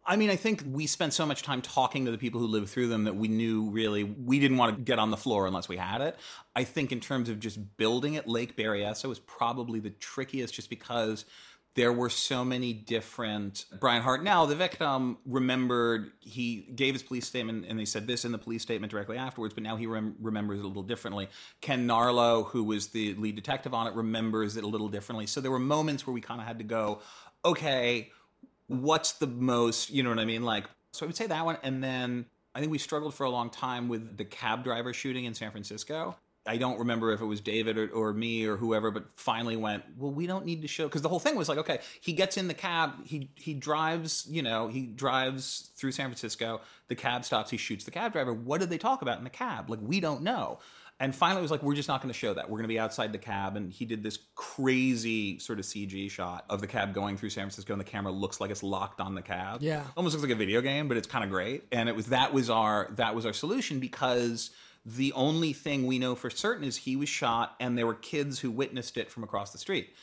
[0.05, 2.69] I mean, I think we spent so much time talking to the people who lived
[2.69, 5.69] through them that we knew really we didn't want to get on the floor unless
[5.69, 6.17] we had it.
[6.57, 10.71] I think in terms of just building it, Lake Berryessa was probably the trickiest just
[10.71, 11.25] because
[11.75, 17.65] there were so many different brian hartnell the victim remembered he gave his police statement
[17.69, 20.59] and they said this in the police statement directly afterwards but now he rem- remembers
[20.59, 21.29] it a little differently.
[21.61, 25.27] Ken narlow who was the lead detective on it remembers it a little differently.
[25.27, 27.01] So there were moments where we kind of had to go
[27.45, 28.11] okay
[28.69, 30.43] what's the most you know what i mean?
[30.43, 33.31] Like so i would say that one and then i think we struggled for a
[33.31, 37.25] long time with the cab driver shooting in san francisco I don't remember if it
[37.25, 40.69] was David or, or, me or whoever, but finally went, well, we don't need to
[40.69, 43.55] show because the whole thing was like, okay, he gets in the cab, he he
[43.55, 48.13] drives, you know, he drives through San Francisco, the cab stops, he shoots the cab
[48.13, 48.33] driver.
[48.33, 49.71] What did they talk about in the cab?
[49.71, 50.59] Like we don't know.
[51.03, 52.49] And finally, it was like, we're just not going to show that.
[52.49, 53.57] We're going to be outside the cab.
[53.57, 57.43] And he did this crazy sort of CG shot of the cab going through San
[57.43, 59.63] Francisco, and the camera looks like it's locked on the cab.
[59.63, 61.65] Yeah, almost looks like a video game, but it's kind of great.
[61.73, 64.51] And it was that was our that was our solution because
[64.85, 68.41] the only thing we know for certain is he was shot and there were kids
[68.41, 69.95] who witnessed it from across the street.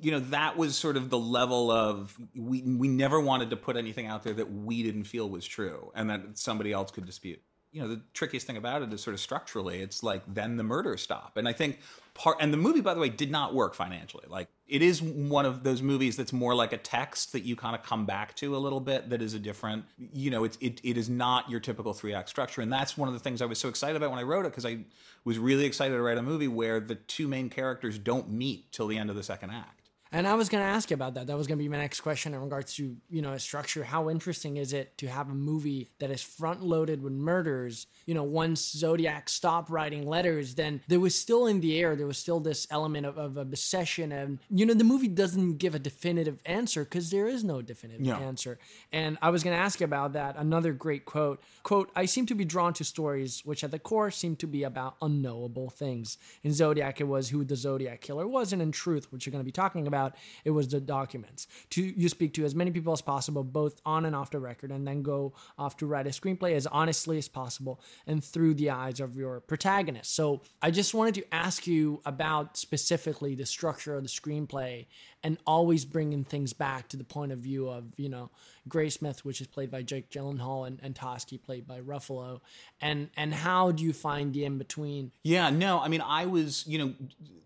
[0.00, 3.76] You know that was sort of the level of we we never wanted to put
[3.76, 7.42] anything out there that we didn't feel was true and that somebody else could dispute.
[7.72, 10.62] You know the trickiest thing about it is sort of structurally it's like then the
[10.62, 11.80] murders stop and i think
[12.14, 14.26] part and the movie by the way did not work financially.
[14.28, 17.74] Like it is one of those movies that's more like a text that you kind
[17.74, 20.80] of come back to a little bit that is a different you know it, it,
[20.82, 22.62] it is not your typical three act structure.
[22.62, 24.50] And that's one of the things i was so excited about when i wrote it
[24.50, 24.78] because i
[25.24, 28.86] was really excited to write a movie where the two main characters don't meet till
[28.86, 29.83] the end of the second act
[30.14, 31.26] and I was going to ask you about that.
[31.26, 33.82] That was going to be my next question in regards to, you know, a structure.
[33.82, 37.88] How interesting is it to have a movie that is front loaded with murders?
[38.06, 42.06] You know, once Zodiac stopped writing letters, then there was still in the air, there
[42.06, 44.12] was still this element of, of obsession.
[44.12, 48.06] And, you know, the movie doesn't give a definitive answer because there is no definitive
[48.06, 48.18] yeah.
[48.18, 48.58] answer.
[48.92, 50.36] And I was going to ask you about that.
[50.36, 54.10] Another great quote quote, I seem to be drawn to stories which at the core
[54.10, 56.18] seem to be about unknowable things.
[56.44, 58.52] In Zodiac, it was who the Zodiac killer was.
[58.52, 60.18] And in Truth, which you're going to be talking about, about.
[60.44, 61.46] It was the documents.
[61.70, 64.70] To you speak to as many people as possible, both on and off the record,
[64.70, 68.70] and then go off to write a screenplay as honestly as possible and through the
[68.70, 70.14] eyes of your protagonist.
[70.14, 74.86] So I just wanted to ask you about specifically the structure of the screenplay
[75.24, 78.30] and always bringing things back to the point of view of you know
[78.68, 82.40] Graysmith, which is played by Jake Gyllenhaal, and, and Toschi, played by Ruffalo,
[82.80, 85.10] and and how do you find the in between?
[85.24, 86.94] Yeah, no, I mean, I was you know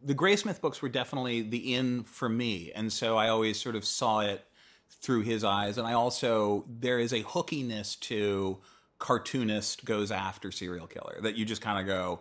[0.02, 3.84] the Graysmith books were definitely the in for me, and so I always sort of
[3.84, 4.44] saw it
[4.90, 8.58] through his eyes, and I also there is a hookiness to
[8.98, 12.18] cartoonist goes after serial killer that you just kind of go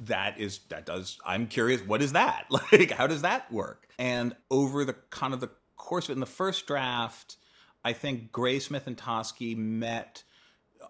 [0.00, 4.34] that is that does i'm curious what is that like how does that work and
[4.50, 7.36] over the kind of the course of it in the first draft
[7.84, 10.24] i think graysmith and toschi met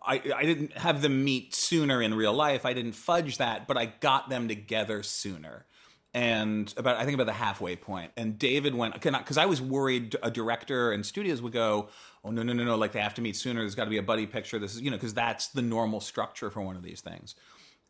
[0.02, 3.76] I, I didn't have them meet sooner in real life i didn't fudge that but
[3.76, 5.66] i got them together sooner
[6.12, 7.78] and about I think about the halfway.
[8.16, 11.88] And David went because I was worried a director and studios would go,
[12.24, 13.60] oh no no no no, like they have to meet sooner.
[13.60, 14.58] There's got to be a buddy picture.
[14.58, 17.36] This is you know because that's the normal structure for one of these things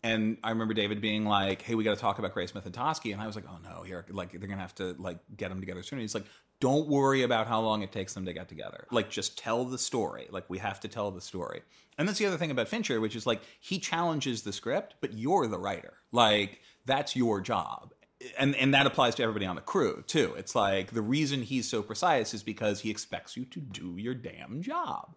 [0.02, 3.12] and I remember David being like, "Hey, we got to talk about Graysmith and Toschi,"
[3.12, 5.60] and I was like, "Oh no, here, like they're gonna have to like get them
[5.60, 6.24] together soon." And he's like,
[6.58, 8.86] "Don't worry about how long it takes them to get together.
[8.90, 10.28] Like, just tell the story.
[10.30, 11.62] Like, we have to tell the story."
[11.98, 15.12] And that's the other thing about Fincher, which is like he challenges the script, but
[15.12, 15.94] you're the writer.
[16.12, 17.92] Like, that's your job.
[18.38, 20.34] And and that applies to everybody on the crew too.
[20.38, 24.14] It's like the reason he's so precise is because he expects you to do your
[24.14, 25.14] damn job.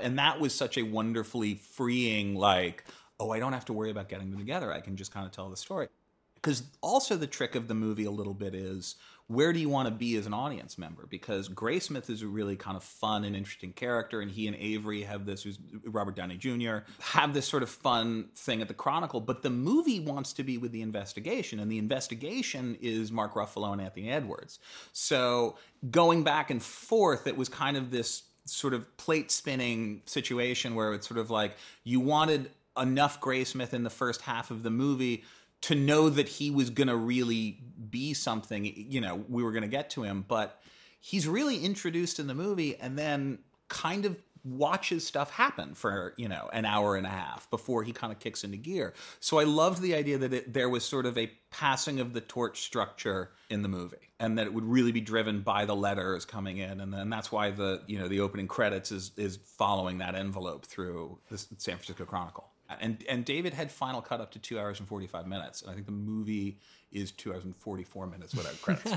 [0.00, 2.84] And that was such a wonderfully freeing like
[3.20, 4.72] oh, I don't have to worry about getting them together.
[4.72, 5.88] I can just kind of tell the story.
[6.34, 9.86] Because also the trick of the movie a little bit is where do you want
[9.86, 11.06] to be as an audience member?
[11.06, 15.02] Because Graysmith is a really kind of fun and interesting character, and he and Avery
[15.02, 19.20] have this, who's Robert Downey Jr., have this sort of fun thing at the Chronicle.
[19.20, 23.72] But the movie wants to be with the investigation, and the investigation is Mark Ruffalo
[23.72, 24.58] and Anthony Edwards.
[24.92, 25.56] So
[25.90, 30.92] going back and forth, it was kind of this sort of plate spinning situation where
[30.92, 35.24] it's sort of like you wanted enough Graysmith in the first half of the movie
[35.62, 37.58] to know that he was going to really
[37.90, 38.64] be something.
[38.64, 40.60] You know, we were going to get to him, but
[41.00, 46.26] he's really introduced in the movie and then kind of watches stuff happen for you
[46.26, 48.94] know an hour and a half before he kind of kicks into gear.
[49.20, 52.20] So i loved the idea that it, there was sort of a passing of the
[52.20, 56.24] torch structure in the movie and that it would really be driven by the letters
[56.24, 56.80] coming in.
[56.80, 60.64] And then that's why the you know the opening credits is is following that envelope
[60.64, 62.48] through the san francisco chronicle
[62.80, 65.70] and and David had final cut up to two hours and forty five minutes, and
[65.70, 66.58] I think the movie
[66.92, 68.92] is two hours and forty four minutes without credits.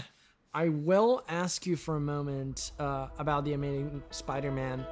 [0.53, 4.85] I will ask you for a moment uh, about the Amazing Spider Man.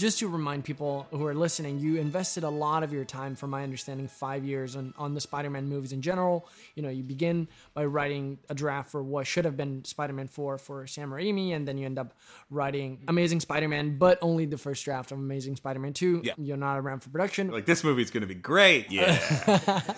[0.00, 3.50] Just to remind people who are listening, you invested a lot of your time, from
[3.50, 6.48] my understanding, five years on, on the Spider Man movies in general.
[6.74, 10.26] You know, you begin by writing a draft for what should have been Spider Man
[10.26, 12.14] 4 for Sam Raimi, and then you end up
[12.48, 16.22] writing Amazing Spider Man, but only the first draft of Amazing Spider Man 2.
[16.24, 16.32] Yeah.
[16.38, 17.50] You're not around for production.
[17.50, 18.90] Like this movie's gonna be great.
[18.90, 19.82] Yeah.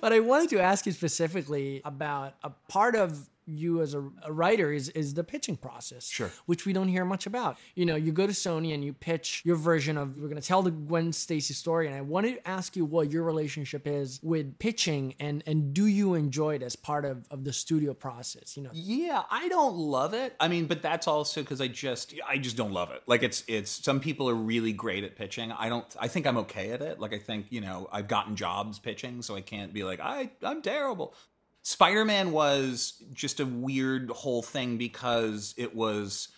[0.00, 4.32] But I wanted to ask you specifically about a part of you as a, a
[4.32, 6.08] writer is is the pitching process.
[6.08, 6.30] Sure.
[6.46, 7.58] Which we don't hear much about.
[7.74, 10.62] You know, you go to Sony and you pitch your version of we're gonna tell
[10.62, 11.86] the Gwen Stacy story.
[11.86, 15.86] And I wanted to ask you what your relationship is with pitching and and do
[15.86, 18.56] you enjoy it as part of, of the studio process?
[18.56, 20.34] You know, Yeah, I don't love it.
[20.40, 23.02] I mean, but that's also because I just I just don't love it.
[23.06, 25.52] Like it's it's some people are really great at pitching.
[25.52, 25.84] I don't.
[26.00, 27.00] I think I'm okay at it.
[27.00, 30.30] Like I think you know I've gotten jobs pitching, so I can't be like I
[30.42, 31.14] I'm terrible.
[31.66, 36.28] Spider Man was just a weird whole thing because it was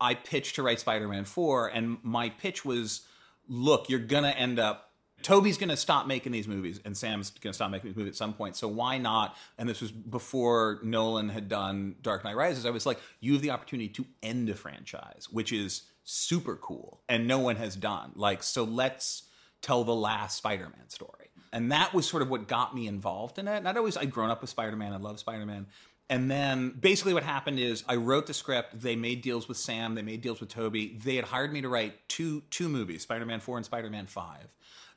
[0.00, 3.02] I pitched to write Spider Man four, and my pitch was,
[3.46, 4.90] look, you're gonna end up.
[5.22, 8.10] Tobey's going to stop making these movies, and Sam's going to stop making these movies
[8.14, 8.56] at some point.
[8.56, 9.36] So why not?
[9.56, 12.66] And this was before Nolan had done Dark Knight Rises.
[12.66, 17.00] I was like, you have the opportunity to end a franchise, which is super cool,
[17.08, 18.10] and no one has done.
[18.16, 19.22] Like, so let's
[19.62, 21.23] tell the last Spider-Man story.
[21.54, 23.56] And that was sort of what got me involved in it.
[23.56, 24.92] And I'd always I'd grown up with Spider-Man.
[24.92, 25.66] I love Spider-Man.
[26.10, 28.82] And then basically what happened is I wrote the script.
[28.82, 29.94] They made deals with Sam.
[29.94, 30.98] They made deals with Tobey.
[31.02, 34.54] They had hired me to write two two movies, Spider-Man 4 and Spider-Man 5.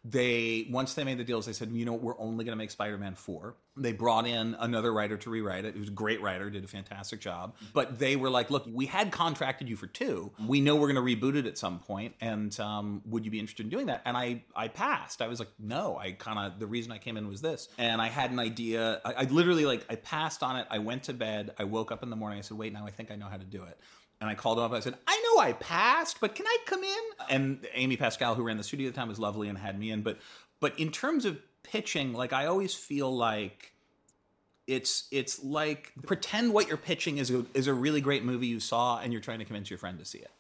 [0.09, 2.71] They once they made the deals, they said, you know, we're only going to make
[2.71, 3.55] Spider-Man 4.
[3.75, 5.73] They brought in another writer to rewrite it.
[5.73, 7.55] He was a great writer, did a fantastic job.
[7.73, 10.31] But they were like, look, we had contracted you for two.
[10.47, 13.39] We know we're going to reboot it at some point, and um, would you be
[13.39, 14.01] interested in doing that?
[14.05, 15.21] And I I passed.
[15.21, 15.97] I was like, no.
[15.97, 19.01] I kind of the reason I came in was this, and I had an idea.
[19.03, 20.67] I, I literally like I passed on it.
[20.69, 21.51] I went to bed.
[21.59, 22.39] I woke up in the morning.
[22.39, 23.77] I said, wait, now I think I know how to do it.
[24.19, 24.71] And I called him up.
[24.71, 27.03] I said, I know I passed, but can I come in?
[27.29, 29.91] And Amy Pascal, who ran the studio at the time, was lovely and had me
[29.91, 30.01] in.
[30.01, 30.17] But
[30.59, 33.73] but in terms of pitching, like I always feel like
[34.65, 38.59] it's it's like pretend what you're pitching is a, is a really great movie you
[38.59, 40.31] saw, and you're trying to convince your friend to see it.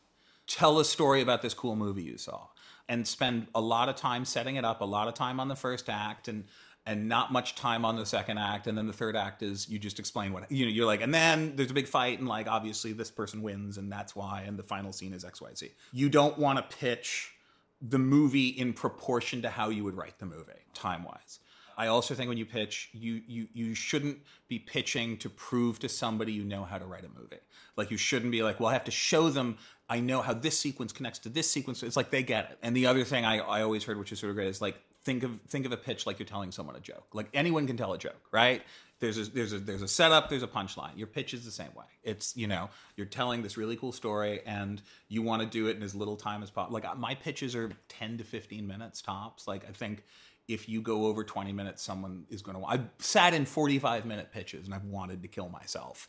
[0.47, 2.47] Tell a story about this cool movie you saw,
[2.89, 5.55] and spend a lot of time setting it up, a lot of time on the
[5.55, 6.45] first act, and
[6.87, 9.77] and not much time on the second act and then the third act is you
[9.77, 12.47] just explain what you know you're like and then there's a big fight and like
[12.47, 16.37] obviously this person wins and that's why and the final scene is xyz you don't
[16.39, 17.33] want to pitch
[17.81, 21.39] the movie in proportion to how you would write the movie time wise
[21.77, 25.89] i also think when you pitch you you you shouldn't be pitching to prove to
[25.89, 27.37] somebody you know how to write a movie.
[27.75, 29.57] Like you shouldn't be like well i have to show them
[29.89, 32.59] i know how this sequence connects to this sequence it's like they get it.
[32.63, 34.81] And the other thing i, I always heard which is sort of great is like
[35.07, 37.07] think of think of a pitch like you're telling someone a joke.
[37.13, 38.61] Like anyone can tell a joke, right?
[38.99, 40.97] There's a there's a there's a setup, there's a punchline.
[40.97, 41.85] Your pitch is the same way.
[42.03, 45.77] It's you know you're telling this really cool story, and you want to do it
[45.77, 46.73] in as little time as possible.
[46.73, 49.47] Like uh, my pitches are ten to fifteen minutes tops.
[49.47, 50.03] Like I think
[50.47, 52.63] if you go over 20 minutes, someone is going to.
[52.63, 56.07] I've sat in 45 minute pitches and I've wanted to kill myself.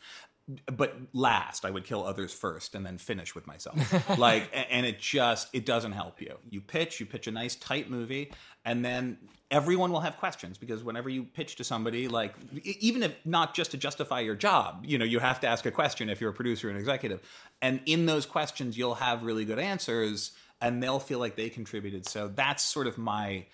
[0.67, 4.19] But last, I would kill others first and then finish with myself.
[4.19, 6.39] like, and it just, it doesn't help you.
[6.49, 8.33] You pitch, you pitch a nice tight movie,
[8.65, 9.19] and then
[9.51, 12.35] everyone will have questions because whenever you pitch to somebody, like,
[12.65, 15.71] even if not just to justify your job, you know, you have to ask a
[15.71, 17.21] question if you're a producer and executive.
[17.61, 22.07] And in those questions, you'll have really good answers and they'll feel like they contributed.
[22.07, 23.47] So that's sort of my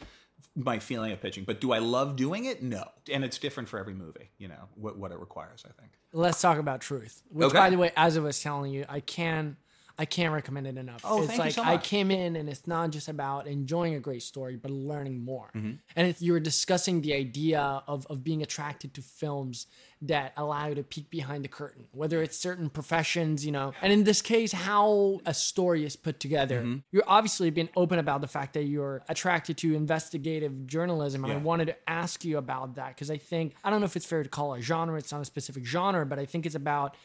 [0.57, 1.45] my feeling of pitching.
[1.45, 2.63] But do I love doing it?
[2.63, 2.85] No.
[3.13, 5.93] And it's different for every movie, you know, what, what it requires, I think.
[6.13, 7.23] let's talk about truth.
[7.31, 7.59] Which, Okay.
[7.59, 9.57] by the way, as I was telling you, I can.
[9.97, 11.03] I can't recommend it enough.
[11.05, 13.95] Oh, it's thank you like so I came in and it's not just about enjoying
[13.95, 15.51] a great story, but learning more.
[15.55, 15.73] Mm-hmm.
[15.95, 19.67] And it's, you were discussing the idea of, of being attracted to films
[20.03, 23.93] that allow you to peek behind the curtain, whether it's certain professions, you know, and
[23.93, 26.61] in this case, how a story is put together.
[26.61, 26.79] Mm-hmm.
[26.91, 31.25] You're obviously being open about the fact that you're attracted to investigative journalism.
[31.25, 33.97] And I wanted to ask you about that because I think, I don't know if
[33.97, 36.47] it's fair to call it a genre, it's not a specific genre, but I think
[36.47, 36.97] it's about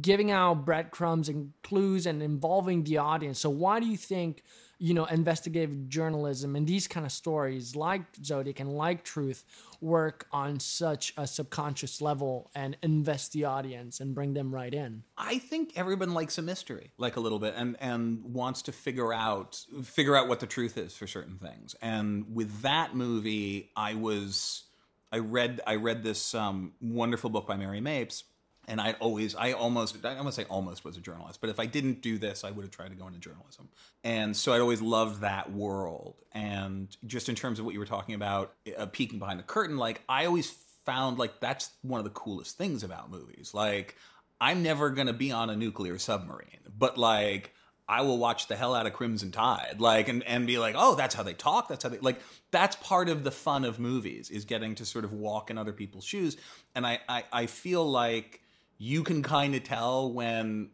[0.00, 3.38] giving out breadcrumbs and clues and involving the audience.
[3.38, 4.42] So why do you think,
[4.78, 9.44] you know, investigative journalism and these kind of stories like Zodiac and like Truth
[9.80, 15.04] work on such a subconscious level and invest the audience and bring them right in?
[15.16, 19.12] I think everyone likes a mystery, like a little bit, and and wants to figure
[19.12, 21.74] out figure out what the truth is for certain things.
[21.80, 24.64] And with that movie, I was
[25.10, 28.24] I read I read this um, wonderful book by Mary Mapes,
[28.68, 31.66] and I always I almost I to say almost was a journalist, but if I
[31.66, 33.70] didn't do this, I would have tried to go into journalism.
[34.04, 36.16] And so I'd always loved that world.
[36.32, 39.78] And just in terms of what you were talking about, uh, peeking behind the curtain,
[39.78, 40.50] like I always
[40.84, 43.52] found like that's one of the coolest things about movies.
[43.54, 43.96] Like
[44.40, 47.54] I'm never going to be on a nuclear submarine, but like
[47.88, 50.94] I will watch the hell out of Crimson Tide, like, and, and be like, oh,
[50.94, 51.68] that's how they talk.
[51.68, 52.20] That's how they like.
[52.50, 55.72] That's part of the fun of movies is getting to sort of walk in other
[55.72, 56.36] people's shoes.
[56.74, 58.42] And I, I, I feel like
[58.78, 60.70] you can kind of tell when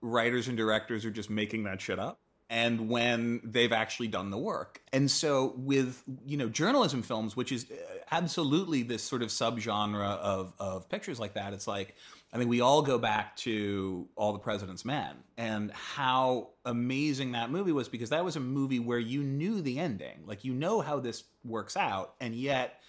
[0.00, 4.38] writers and directors are just making that shit up and when they've actually done the
[4.38, 4.82] work.
[4.92, 7.74] And so with you know journalism films, which is uh,
[8.10, 11.94] absolutely this sort of subgenre of of pictures like that, it's like
[12.32, 17.48] I think we all go back to All the President's Men and how amazing that
[17.48, 20.24] movie was because that was a movie where you knew the ending.
[20.26, 22.80] Like, you know how this works out, and yet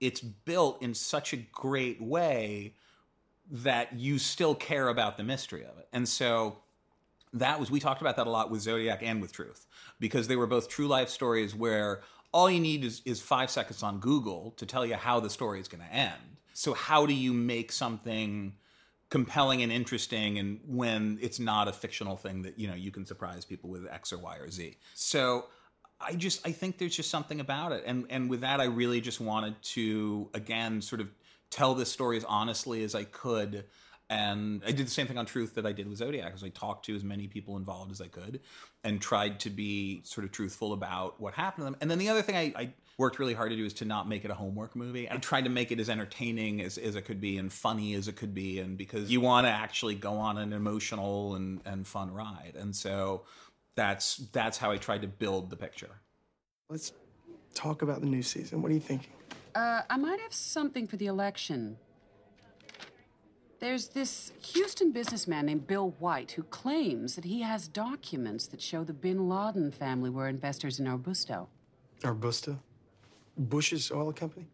[0.00, 2.74] it's built in such a great way
[3.50, 5.88] that you still care about the mystery of it.
[5.92, 6.58] And so
[7.32, 9.66] that was, we talked about that a lot with Zodiac and with Truth
[9.98, 12.00] because they were both true life stories where
[12.32, 15.60] all you need is, is five seconds on Google to tell you how the story
[15.60, 16.36] is going to end.
[16.52, 18.54] So, how do you make something
[19.10, 23.04] compelling and interesting and when it's not a fictional thing that you know you can
[23.04, 25.46] surprise people with x or y or z so
[26.00, 29.00] i just i think there's just something about it and and with that i really
[29.00, 31.08] just wanted to again sort of
[31.50, 33.64] tell this story as honestly as i could
[34.10, 36.48] and I did the same thing on Truth that I did with Zodiac, as I
[36.48, 38.40] talked to as many people involved as I could,
[38.82, 41.76] and tried to be sort of truthful about what happened to them.
[41.80, 44.08] And then the other thing I, I worked really hard to do is to not
[44.08, 45.08] make it a homework movie.
[45.08, 48.08] I tried to make it as entertaining as, as it could be and funny as
[48.08, 51.86] it could be, and because you want to actually go on an emotional and, and
[51.86, 52.54] fun ride.
[52.58, 53.22] And so
[53.76, 56.00] that's that's how I tried to build the picture.
[56.68, 56.92] Let's
[57.54, 58.60] talk about the new season.
[58.60, 59.12] What are you thinking?
[59.54, 61.76] Uh, I might have something for the election.
[63.58, 68.84] There's this Houston businessman named Bill White who claims that he has documents that show
[68.84, 71.48] the bin Laden family were investors in Arbusto.
[72.02, 72.58] Arbusto?
[73.36, 74.46] Bush's oil company?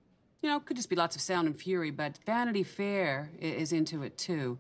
[0.43, 4.03] You know, could just be lots of sound and fury, but Vanity Fair is into
[4.03, 4.59] it too.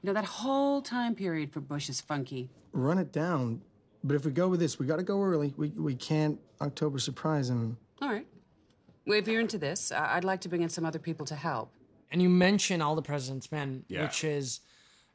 [0.00, 2.50] You know, that whole time period for Bush is funky.
[2.72, 3.62] Run it down.
[4.04, 5.54] But if we go with this, we gotta go early.
[5.56, 7.76] We, we can't October surprise him.
[8.00, 8.26] All right.
[9.08, 11.34] Well, if you're into this, I- I'd like to bring in some other people to
[11.34, 11.72] help.
[12.12, 14.02] And you mention All the President's Men, Yeah.
[14.04, 14.60] which is,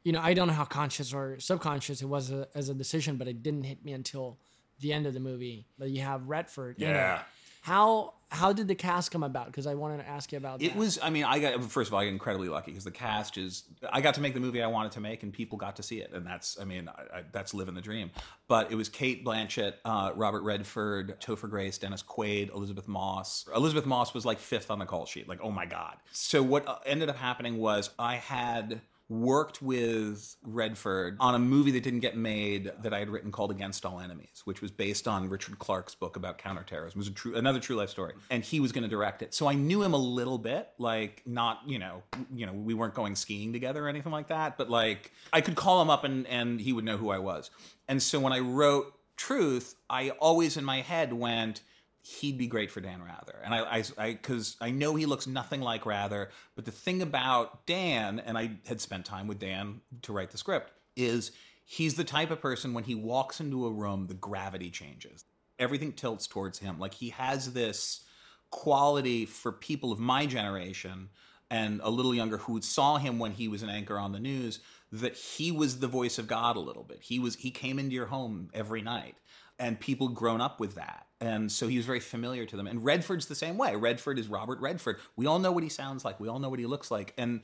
[0.02, 3.16] you know, I don't know how conscious or subconscious it was a, as a decision,
[3.16, 4.38] but it didn't hit me until
[4.80, 5.66] the end of the movie.
[5.78, 6.76] But you have Redford.
[6.82, 6.92] in it.
[6.92, 7.22] Yeah.
[7.64, 9.46] How how did the cast come about?
[9.46, 10.76] Because I wanted to ask you about It that.
[10.76, 13.38] was, I mean, I got, first of all, I got incredibly lucky because the cast
[13.38, 15.82] is, I got to make the movie I wanted to make and people got to
[15.82, 16.10] see it.
[16.12, 18.10] And that's, I mean, I, I, that's living the dream.
[18.48, 23.46] But it was Cate Blanchett, uh, Robert Redford, Topher Grace, Dennis Quaid, Elisabeth Moss.
[23.54, 25.28] Elisabeth Moss was like fifth on the call sheet.
[25.28, 25.94] Like, oh my God.
[26.10, 31.70] So what uh, ended up happening was I had worked with Redford on a movie
[31.72, 35.06] that didn't get made that I had written called Against All Enemies, which was based
[35.06, 36.98] on Richard Clarke's book about counterterrorism.
[36.98, 39.34] It was a true, another true life story, and he was going to direct it.
[39.34, 42.02] So I knew him a little bit, like not you know,
[42.34, 45.56] you know, we weren't going skiing together or anything like that, but like I could
[45.56, 47.50] call him up and and he would know who I was.
[47.88, 51.60] And so when I wrote Truth, I always in my head went
[52.04, 53.38] he'd be great for Dan Rather.
[53.42, 56.28] And I, I, because I, know he looks nothing like Rather.
[56.54, 60.36] But the thing about Dan, and I had spent time with Dan to write the
[60.36, 61.32] script, is
[61.64, 65.24] he's the type of person when he walks into a room, the gravity changes.
[65.58, 66.78] Everything tilts towards him.
[66.78, 68.04] Like he has this
[68.50, 71.08] quality for people of my generation
[71.50, 74.58] and a little younger who saw him when he was an anchor on the news
[74.92, 77.00] that he was the voice of God a little bit.
[77.00, 79.16] He was he came into your home every night
[79.58, 81.06] and people grown up with that.
[81.20, 82.66] And so he was very familiar to them.
[82.66, 83.76] And Redford's the same way.
[83.76, 84.98] Redford is Robert Redford.
[85.16, 86.20] We all know what he sounds like.
[86.20, 87.14] We all know what he looks like.
[87.16, 87.42] And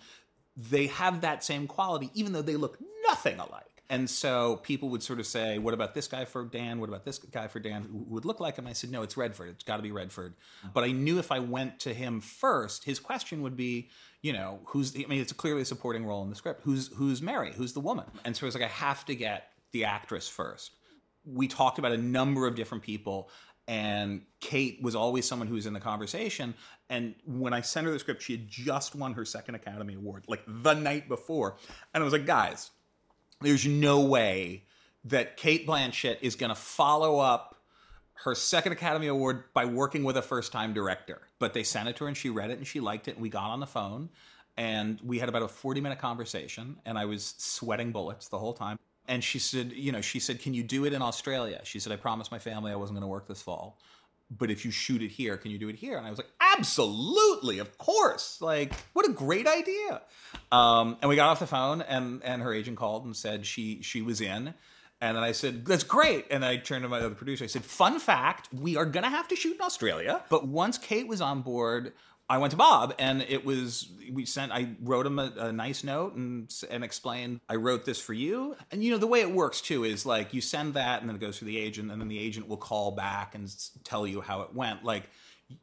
[0.57, 3.71] they have that same quality, even though they look nothing alike.
[3.89, 6.79] And so people would sort of say, What about this guy for Dan?
[6.79, 8.69] What about this guy for Dan who would look like him?
[8.69, 9.49] I said, No, it's Redford.
[9.49, 10.35] It's got to be Redford.
[10.35, 10.69] Mm-hmm.
[10.73, 13.89] But I knew if I went to him first, his question would be,
[14.23, 16.63] you know, who's, I mean, it's a clearly a supporting role in the script.
[16.65, 17.53] Who's, who's Mary?
[17.53, 18.05] Who's the woman?
[18.25, 20.77] And so I was like, I have to get the actress first.
[21.25, 23.31] We talked about a number of different people
[23.71, 26.55] and Cate was always someone who was in the conversation.
[26.89, 30.25] And when I sent her the script, she had just won her second Academy Award,
[30.27, 31.57] like the night before.
[31.95, 32.73] And I was like, guys,
[33.41, 34.64] there's no way
[35.05, 37.62] that Cate Blanchett is going to follow up
[38.25, 41.21] her second Academy Award by working with a first time director.
[41.39, 43.12] But they sent it to her and she read it and she liked it.
[43.12, 44.11] And we got on the phone
[44.57, 46.81] and we had about a 40 minute conversation.
[46.85, 48.81] And I was sweating bullets the whole time.
[49.11, 51.61] And she said, you know, she said, can you do it in Australia?
[51.65, 53.77] She said, I promised my family I wasn't going to work this fall.
[54.31, 55.99] But if you shoot it here, can you do it here?
[55.99, 58.41] And I was like, absolutely, of course.
[58.41, 60.03] Like, what a great idea.
[60.53, 63.83] Um, and we got off the phone, and and her agent called and said she
[63.83, 64.55] she was in.
[65.01, 66.27] And then I said, that's great.
[66.31, 67.43] And I turned to my other producer.
[67.43, 70.23] I said, fun fact, we are going to have to shoot in Australia.
[70.29, 71.95] But once Cate was on board,
[72.31, 74.53] I went to Bob, and it was we sent.
[74.53, 78.57] I wrote him a, a, nice note and and explained I wrote this for you.
[78.70, 81.16] And you know the way it works too is like you send that, and then
[81.16, 83.53] it goes to the agent, and then the agent will call back and
[83.83, 84.85] tell you how it went.
[84.85, 85.11] Like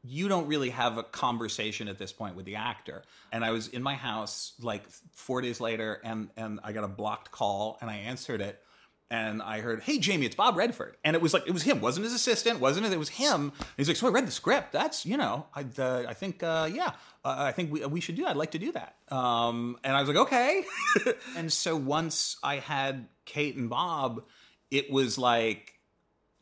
[0.04, 3.04] you don't really have a conversation at this point with the actor.
[3.32, 6.90] And I was in my house like four days later, and and I got a
[6.90, 8.62] blocked call, and I answered it
[9.10, 11.80] and I heard, "Hey, Jamie, it's Bob Redford," and it was like it was him,
[11.82, 12.92] wasn't his assistant, wasn't it?
[12.92, 13.54] It was him.
[13.58, 14.72] And he's like, "So I read the script.
[14.72, 16.92] That's you know, I uh, I think uh, yeah,
[17.24, 18.24] uh, I think we we should do.
[18.24, 18.32] That.
[18.32, 20.64] I'd like to do that." Um, and I was like, "Okay."
[21.38, 24.24] and so once I had Cate and Bob,
[24.72, 25.74] it was like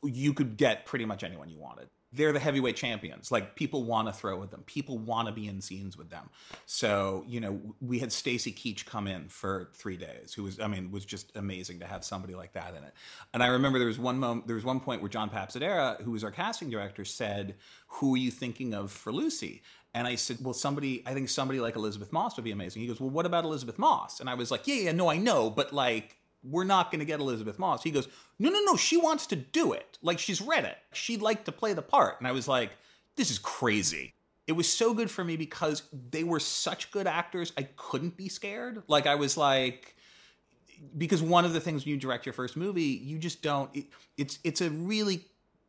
[0.04, 3.32] you could get pretty much anyone you wanted they're the heavyweight champions.
[3.32, 4.64] Like people want to throw with them.
[4.66, 6.30] People want to be in scenes with them.
[6.66, 10.68] So you know, we had Stacy Keach come in for three days, who was, I
[10.68, 12.94] mean, was just amazing to have somebody like that in it.
[13.34, 16.12] And I remember there was one moment, there was one point where John Papsidera, who
[16.12, 17.56] was our casting director, said,
[17.88, 19.62] "Who are you thinking of for Lucy?"
[19.96, 22.82] And I said, well, somebody, I think somebody like Elisabeth Moss would be amazing.
[22.82, 24.20] He goes, well, what about Elisabeth Moss?
[24.20, 26.18] And I was like, yeah, yeah, no, I know, but like,
[26.50, 27.84] we're not going to get Elisabeth Moss.
[27.84, 28.08] He goes,
[28.40, 29.98] no, no, no, she wants to do it.
[30.02, 30.78] Like she's read it.
[30.94, 32.20] She'd like to play the part.
[32.20, 32.72] And I was like,
[33.16, 34.14] this is crazy.
[34.48, 37.52] It was so good for me because they were such good actors.
[37.58, 38.84] I couldn't be scared.
[38.88, 39.96] Like I was like,
[40.96, 43.76] because one of the things when you direct your first movie, you just don't.
[43.76, 43.86] It,
[44.18, 45.26] it's it's a really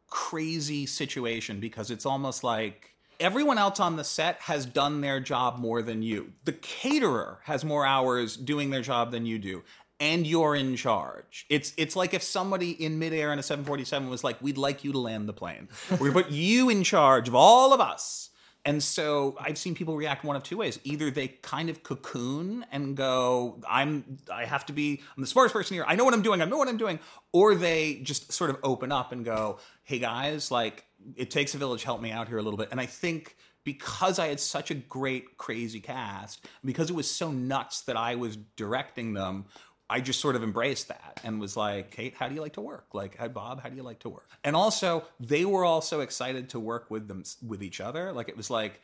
[0.08, 5.58] crazy situation because it's almost like everyone else on the set has done their job
[5.58, 6.32] more than you.
[6.44, 9.62] The caterer has more hours doing their job than you do
[10.00, 11.46] and you're in charge.
[11.48, 14.92] It's it's like if somebody in midair in a 747 was like, "We'd like you
[14.92, 15.68] to land the plane.
[15.90, 18.30] We're gonna put you in charge of all of us."
[18.64, 20.80] And so I've seen people react one of two ways.
[20.82, 25.52] Either they kind of cocoon and go, "I'm I have to be I'm the smartest
[25.52, 25.84] person here.
[25.86, 26.42] I know what I'm doing.
[26.42, 26.98] I know what I'm doing,"
[27.32, 30.84] or they just sort of open up and go, "Hey guys, like
[31.14, 31.84] it takes a village.
[31.84, 33.36] Help me out here a little bit." And I think
[33.66, 38.14] because I had such a great, crazy cast, because it was so nuts that I
[38.14, 39.46] was directing them,
[39.88, 42.60] I just sort of embraced that and was like, Cate, how do you like to
[42.60, 42.86] work?
[42.92, 44.28] Like, Bob, how do you like to work?
[44.42, 48.12] And also, they were also excited to work with them with each other.
[48.12, 48.80] Like, it was like,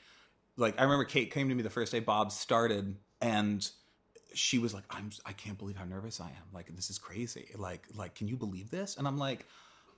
[0.56, 3.68] like I remember Cate came to me the first day Bob started, and
[4.34, 6.52] she was like, "I'm, I can't believe how nervous I am.
[6.52, 7.50] Like, this is crazy.
[7.56, 9.46] Like, like, can you believe this?" And I'm like.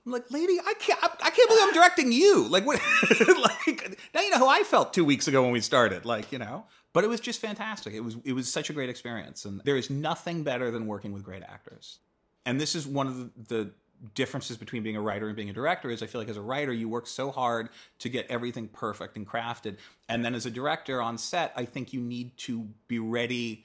[0.07, 2.47] I'm like, lady, I can't, I can't believe I'm directing you.
[2.47, 2.79] Like, what?
[3.09, 6.05] like, now you know how I felt two weeks ago when we started.
[6.05, 7.93] Like, you know, but it was just fantastic.
[7.93, 11.11] It was it was such a great experience, and there is nothing better than working
[11.11, 11.99] with great actors.
[12.45, 13.71] And this is one of the, the
[14.13, 16.41] differences between being a writer and being a director is I feel like as a
[16.41, 17.67] writer you work so hard
[17.99, 19.77] to get everything perfect and crafted
[20.09, 23.63] and then as a director on set I think you need to be ready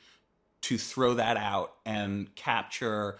[0.62, 3.18] to throw that out and capture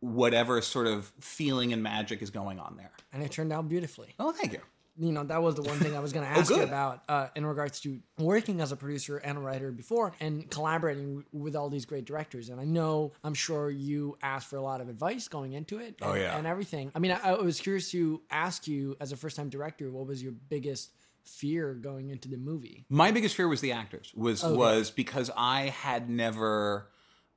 [0.00, 2.92] whatever sort of feeling and magic is going on there.
[3.12, 4.14] And it turned out beautifully.
[4.18, 4.60] Oh, thank you
[4.98, 6.62] you know that was the one thing I was going to oh, ask oh, you
[6.62, 11.24] about uh, in regards to working as a producer and a writer before and collaborating
[11.32, 12.48] with all these great directors.
[12.48, 15.96] And I know I'm sure you asked for a lot of advice going into it.
[16.00, 16.90] And, oh yeah, and everything.
[16.94, 20.06] I mean, I, I was curious to ask you as a first time director, what
[20.06, 20.90] was your biggest
[21.24, 22.84] fear going into the movie?
[22.88, 24.12] My biggest fear was the actors.
[24.14, 24.54] Was okay.
[24.54, 26.88] was because I had never.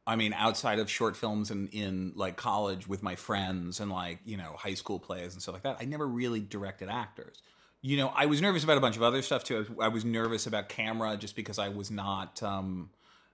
[0.09, 4.17] I mean, outside of short films and in like college with my friends and like,
[4.25, 7.43] you know, high school plays and stuff like that, I never really directed actors.
[7.83, 9.55] You know, I was nervous about a bunch of other stuff too.
[9.55, 12.89] I was, I was nervous about camera just because I was not, um,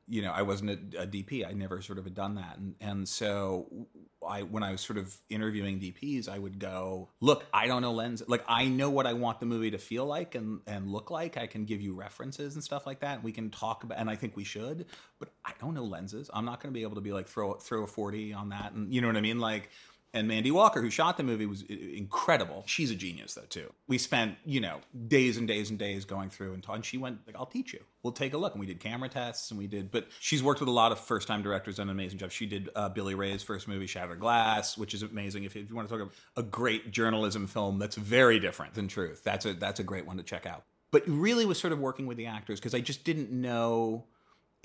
[0.08, 1.48] you know, I wasn't a, a, DP.
[1.48, 3.88] I never sort of had done that, and and so
[4.26, 7.92] I, when I was sort of interviewing DPs, I would go, look, I don't know
[7.92, 8.22] lens.
[8.28, 11.38] Like I know what I want the movie to feel like and and look like.
[11.38, 13.16] I can give you references and stuff like that.
[13.16, 14.86] And we can talk about, and I think we should.
[15.20, 16.30] But I don't know lenses.
[16.34, 18.74] I'm not going to be able to be like throw throw a forty on that,
[18.74, 19.70] and you know what I mean, like
[20.16, 22.64] and Mandy Walker, who shot the movie, was incredible.
[22.66, 23.72] She's a genius, though, too.
[23.88, 27.36] We spent, you know, days and days and days going through and, she went, like,
[27.36, 27.82] I'll teach you.
[28.02, 28.54] We'll take a look.
[28.54, 31.00] And we did camera tests and we did, but she's worked with a lot of
[31.00, 32.32] first time directors, done an amazing job.
[32.32, 35.44] She did uh, Billy Ray's first movie, Shattered Glass, which is amazing.
[35.44, 38.88] If, if you want to talk about a great journalism film that's very different than
[38.88, 40.64] Truth, that's a, that's a great one to check out.
[40.92, 44.06] But really was sort of working with the actors because I just didn't know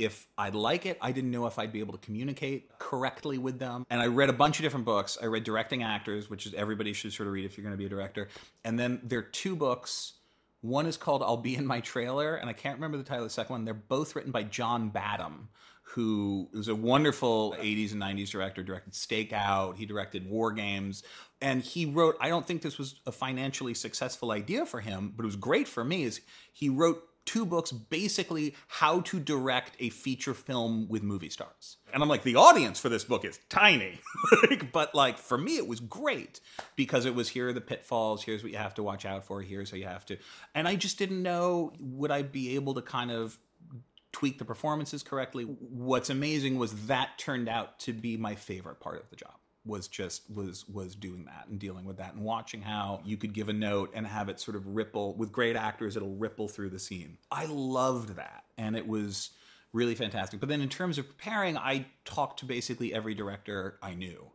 [0.00, 0.96] if I'd like it.
[1.02, 3.84] I didn't know if I'd be able to communicate correctly with them.
[3.90, 5.18] And I read a bunch of different books.
[5.22, 7.78] I read Directing Actors, which is everybody should sort of read if you're going to
[7.78, 8.28] be a director.
[8.64, 10.14] And then there are two books.
[10.62, 13.30] One is called I'll Be in My Trailer, and I can't remember the title of
[13.30, 13.64] the second one.
[13.66, 15.48] They're both written by John Badham,
[15.82, 21.02] who was a wonderful 80s and 90s director, directed Stakeout, he directed War Games.
[21.42, 25.24] And he wrote, I don't think this was a financially successful idea for him, but
[25.24, 26.20] it was great for me, is
[26.52, 31.76] he wrote two books basically how to direct a feature film with movie stars.
[31.92, 34.00] And I'm like, the audience for this book is tiny.
[34.72, 36.40] but like for me, it was great
[36.74, 39.42] because it was here are the pitfalls, here's what you have to watch out for,
[39.42, 40.16] here's how you have to.
[40.56, 43.38] And I just didn't know would I be able to kind of
[44.10, 45.44] tweak the performances correctly.
[45.44, 49.39] What's amazing was that turned out to be my favorite part of the job
[49.70, 53.32] was just was was doing that and dealing with that and watching how you could
[53.32, 56.68] give a note and have it sort of ripple with great actors it'll ripple through
[56.68, 57.16] the scene.
[57.30, 59.30] I loved that and it was
[59.72, 60.40] really fantastic.
[60.40, 64.26] But then in terms of preparing i talked to basically every director i knew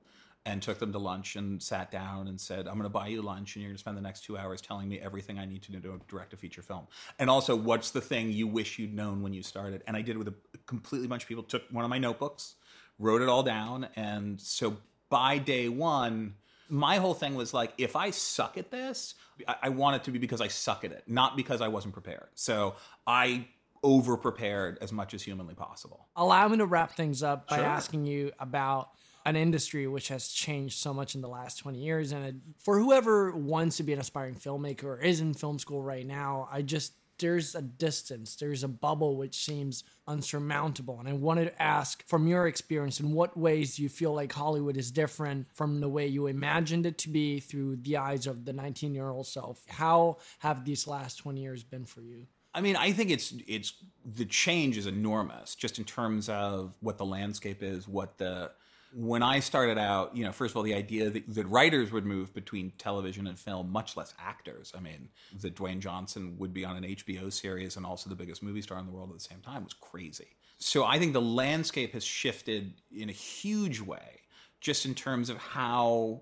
[0.47, 3.21] and took them to lunch and sat down and said i'm going to buy you
[3.21, 5.61] lunch and you're going to spend the next two hours telling me everything i need
[5.63, 6.87] to know to direct a feature film.
[7.19, 9.83] And also what's the thing you wish you'd known when you started?
[9.85, 12.55] And i did it with a completely bunch of people took one of my notebooks
[12.97, 14.77] wrote it all down and so
[15.09, 16.35] by day one,
[16.69, 19.13] my whole thing was like, if I suck at this,
[19.47, 21.93] I, I want it to be because I suck at it, not because I wasn't
[21.93, 22.29] prepared.
[22.35, 22.75] So
[23.05, 23.47] I
[23.83, 26.07] over prepared as much as humanly possible.
[26.15, 27.65] Allow me to wrap things up by Sure.
[27.65, 28.89] asking you about
[29.27, 32.11] an industry which has changed so much in the last 20 years.
[32.11, 36.05] And for whoever wants to be an aspiring filmmaker or is in film school right
[36.05, 40.99] now, I just, there's a distance, there's a bubble which seems unsurmountable.
[40.99, 44.33] And I wanted to ask from your experience, in what ways do you feel like
[44.33, 48.45] Hollywood is different from the way you imagined it to be through the eyes of
[48.45, 49.63] the 19 year old self?
[49.67, 52.27] How have these last 20 years been for you?
[52.53, 53.73] I mean, I think it's it's
[54.05, 58.51] the change is enormous just in terms of what the landscape is, what the
[58.97, 62.05] when I started out, you know, first of all, the idea that, that writers would
[62.05, 64.71] move between television and film, much less actors.
[64.75, 65.09] I mean,
[65.41, 68.79] that Dwayne Johnson would be on an HBO series and also the biggest movie star
[68.79, 70.37] in the world at the same time was crazy.
[70.59, 74.21] So I think the landscape has shifted in a huge way,
[74.61, 76.21] just in terms of how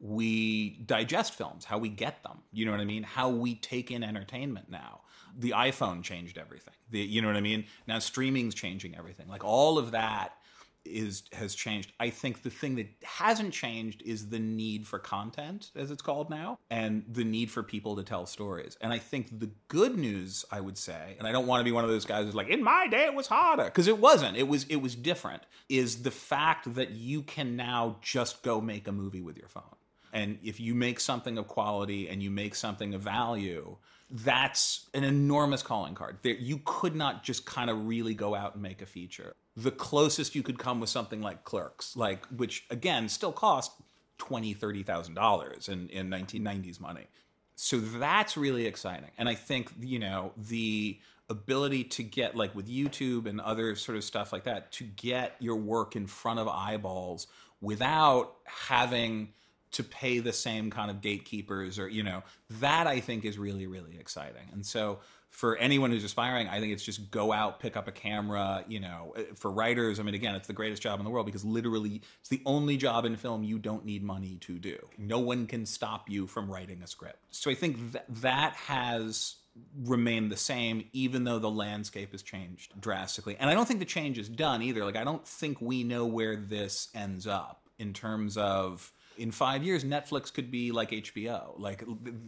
[0.00, 2.38] we digest films, how we get them.
[2.52, 3.02] You know what I mean?
[3.02, 5.02] How we take in entertainment now.
[5.36, 6.74] The iPhone changed everything.
[6.90, 7.66] The, you know what I mean?
[7.86, 9.28] Now streaming's changing everything.
[9.28, 10.38] Like all of that
[10.84, 11.92] is has changed.
[11.98, 16.30] I think the thing that hasn't changed is the need for content, as it's called
[16.30, 18.76] now, and the need for people to tell stories.
[18.80, 21.72] And I think the good news, I would say, and I don't want to be
[21.72, 24.36] one of those guys who's like, in my day it was harder, because it wasn't.
[24.36, 25.42] It was it was different.
[25.68, 29.62] Is the fact that you can now just go make a movie with your phone.
[30.12, 33.78] And if you make something of quality and you make something of value,
[34.14, 36.18] that's an enormous calling card.
[36.22, 39.34] There, you could not just kind of really go out and make a feature.
[39.56, 43.72] The closest you could come with something like Clerks, like which again still cost
[44.18, 47.08] twenty, thirty thousand dollars in in nineteen nineties money.
[47.56, 52.68] So that's really exciting, and I think you know the ability to get like with
[52.68, 56.46] YouTube and other sort of stuff like that to get your work in front of
[56.46, 57.26] eyeballs
[57.60, 59.32] without having
[59.74, 63.66] to pay the same kind of gatekeepers or you know that i think is really
[63.66, 64.48] really exciting.
[64.52, 65.00] And so
[65.34, 68.78] for anyone who's aspiring i think it's just go out pick up a camera you
[68.78, 71.44] know eh, for writers i mean again it's the greatest job in the world because
[71.44, 74.78] literally it's the only job in film you don't need money to do.
[74.96, 77.18] No one can stop you from writing a script.
[77.30, 79.36] So i think that that has
[79.84, 83.36] remained the same even though the landscape has changed drastically.
[83.40, 84.84] And i don't think the change is done either.
[84.84, 89.62] Like i don't think we know where this ends up in terms of in five
[89.62, 91.84] years netflix could be like hbo like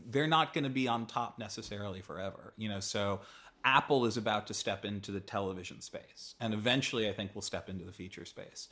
[0.09, 2.81] they're not going to be on top necessarily forever you know?
[2.81, 3.21] So
[3.65, 7.69] apple is about to step into the television space and eventually i think we'll step
[7.69, 8.69] into the feature space.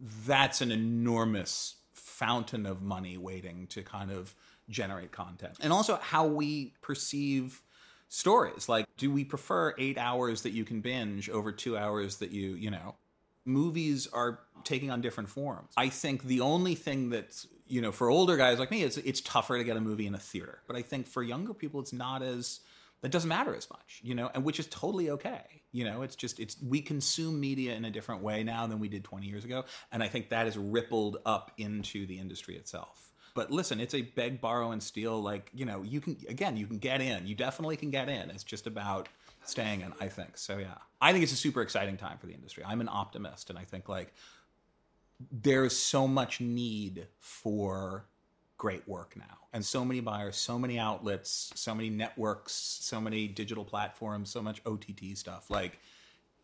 [0.00, 4.34] That's an enormous fountain of money waiting to kind of
[4.68, 5.56] generate content.
[5.60, 7.62] And also how we perceive
[8.08, 8.68] stories.
[8.68, 12.50] Like do we prefer eight hours that you can binge over two hours that you
[12.54, 12.96] you know
[13.50, 15.72] movies are taking on different forms.
[15.76, 19.20] I think the only thing that's you know for older guys like me, it's it's
[19.20, 20.60] tougher to get a movie in a theater.
[20.66, 22.60] But I think for younger people, it's not as
[23.02, 25.62] that doesn't matter as much, you know, and which is totally okay.
[25.72, 28.88] You know, it's just it's we consume media in a different way now than we
[28.88, 33.10] did 20 years ago, and I think that has rippled up into the industry itself.
[33.34, 35.22] But listen, it's a beg, borrow, and steal.
[35.22, 37.26] Like you know, you can again, you can get in.
[37.26, 38.30] You definitely can get in.
[38.30, 39.08] It's just about
[39.44, 39.92] staying in.
[40.00, 40.58] I think so.
[40.58, 42.64] Yeah, I think it's a super exciting time for the industry.
[42.66, 44.12] I'm an optimist, and I think like
[45.30, 48.06] there's so much need for
[48.56, 53.26] great work now and so many buyers so many outlets so many networks so many
[53.26, 54.84] digital platforms so much ott
[55.14, 55.78] stuff like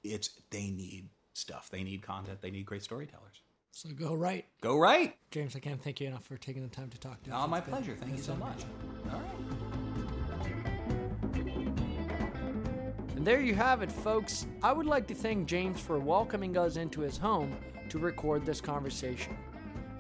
[0.03, 3.43] it's they need stuff they need content they need great storytellers
[3.73, 4.47] So go right.
[4.63, 7.31] go right James, I can't thank you enough for taking the time to talk to
[7.31, 7.37] us.
[7.39, 8.63] oh my pleasure thank you so much
[9.13, 9.36] all right
[13.27, 14.47] there you have it, folks.
[14.63, 17.57] I would like to thank James for welcoming us into his home
[17.89, 19.37] to record this conversation.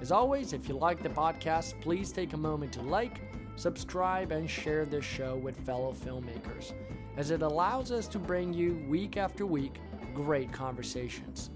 [0.00, 3.20] As always, if you like the podcast, please take a moment to like,
[3.56, 6.72] subscribe, and share this show with fellow filmmakers.
[7.16, 9.80] as it allows us to bring you week after week
[10.14, 11.50] great conversations.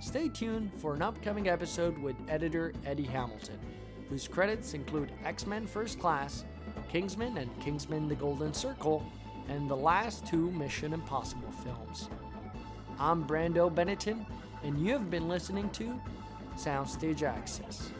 [0.00, 3.60] Stay tuned for an upcoming episode with editor Eddie Hamilton,
[4.08, 6.44] whose credits include X Men First Class,
[6.88, 9.06] Kingsman and Kingsman The Golden Circle,
[9.48, 12.08] and the last two Mission Impossible films.
[12.98, 14.24] I'm Brando Benetton,
[14.62, 16.00] and you have been listening to
[16.56, 17.90] Soundstage Access.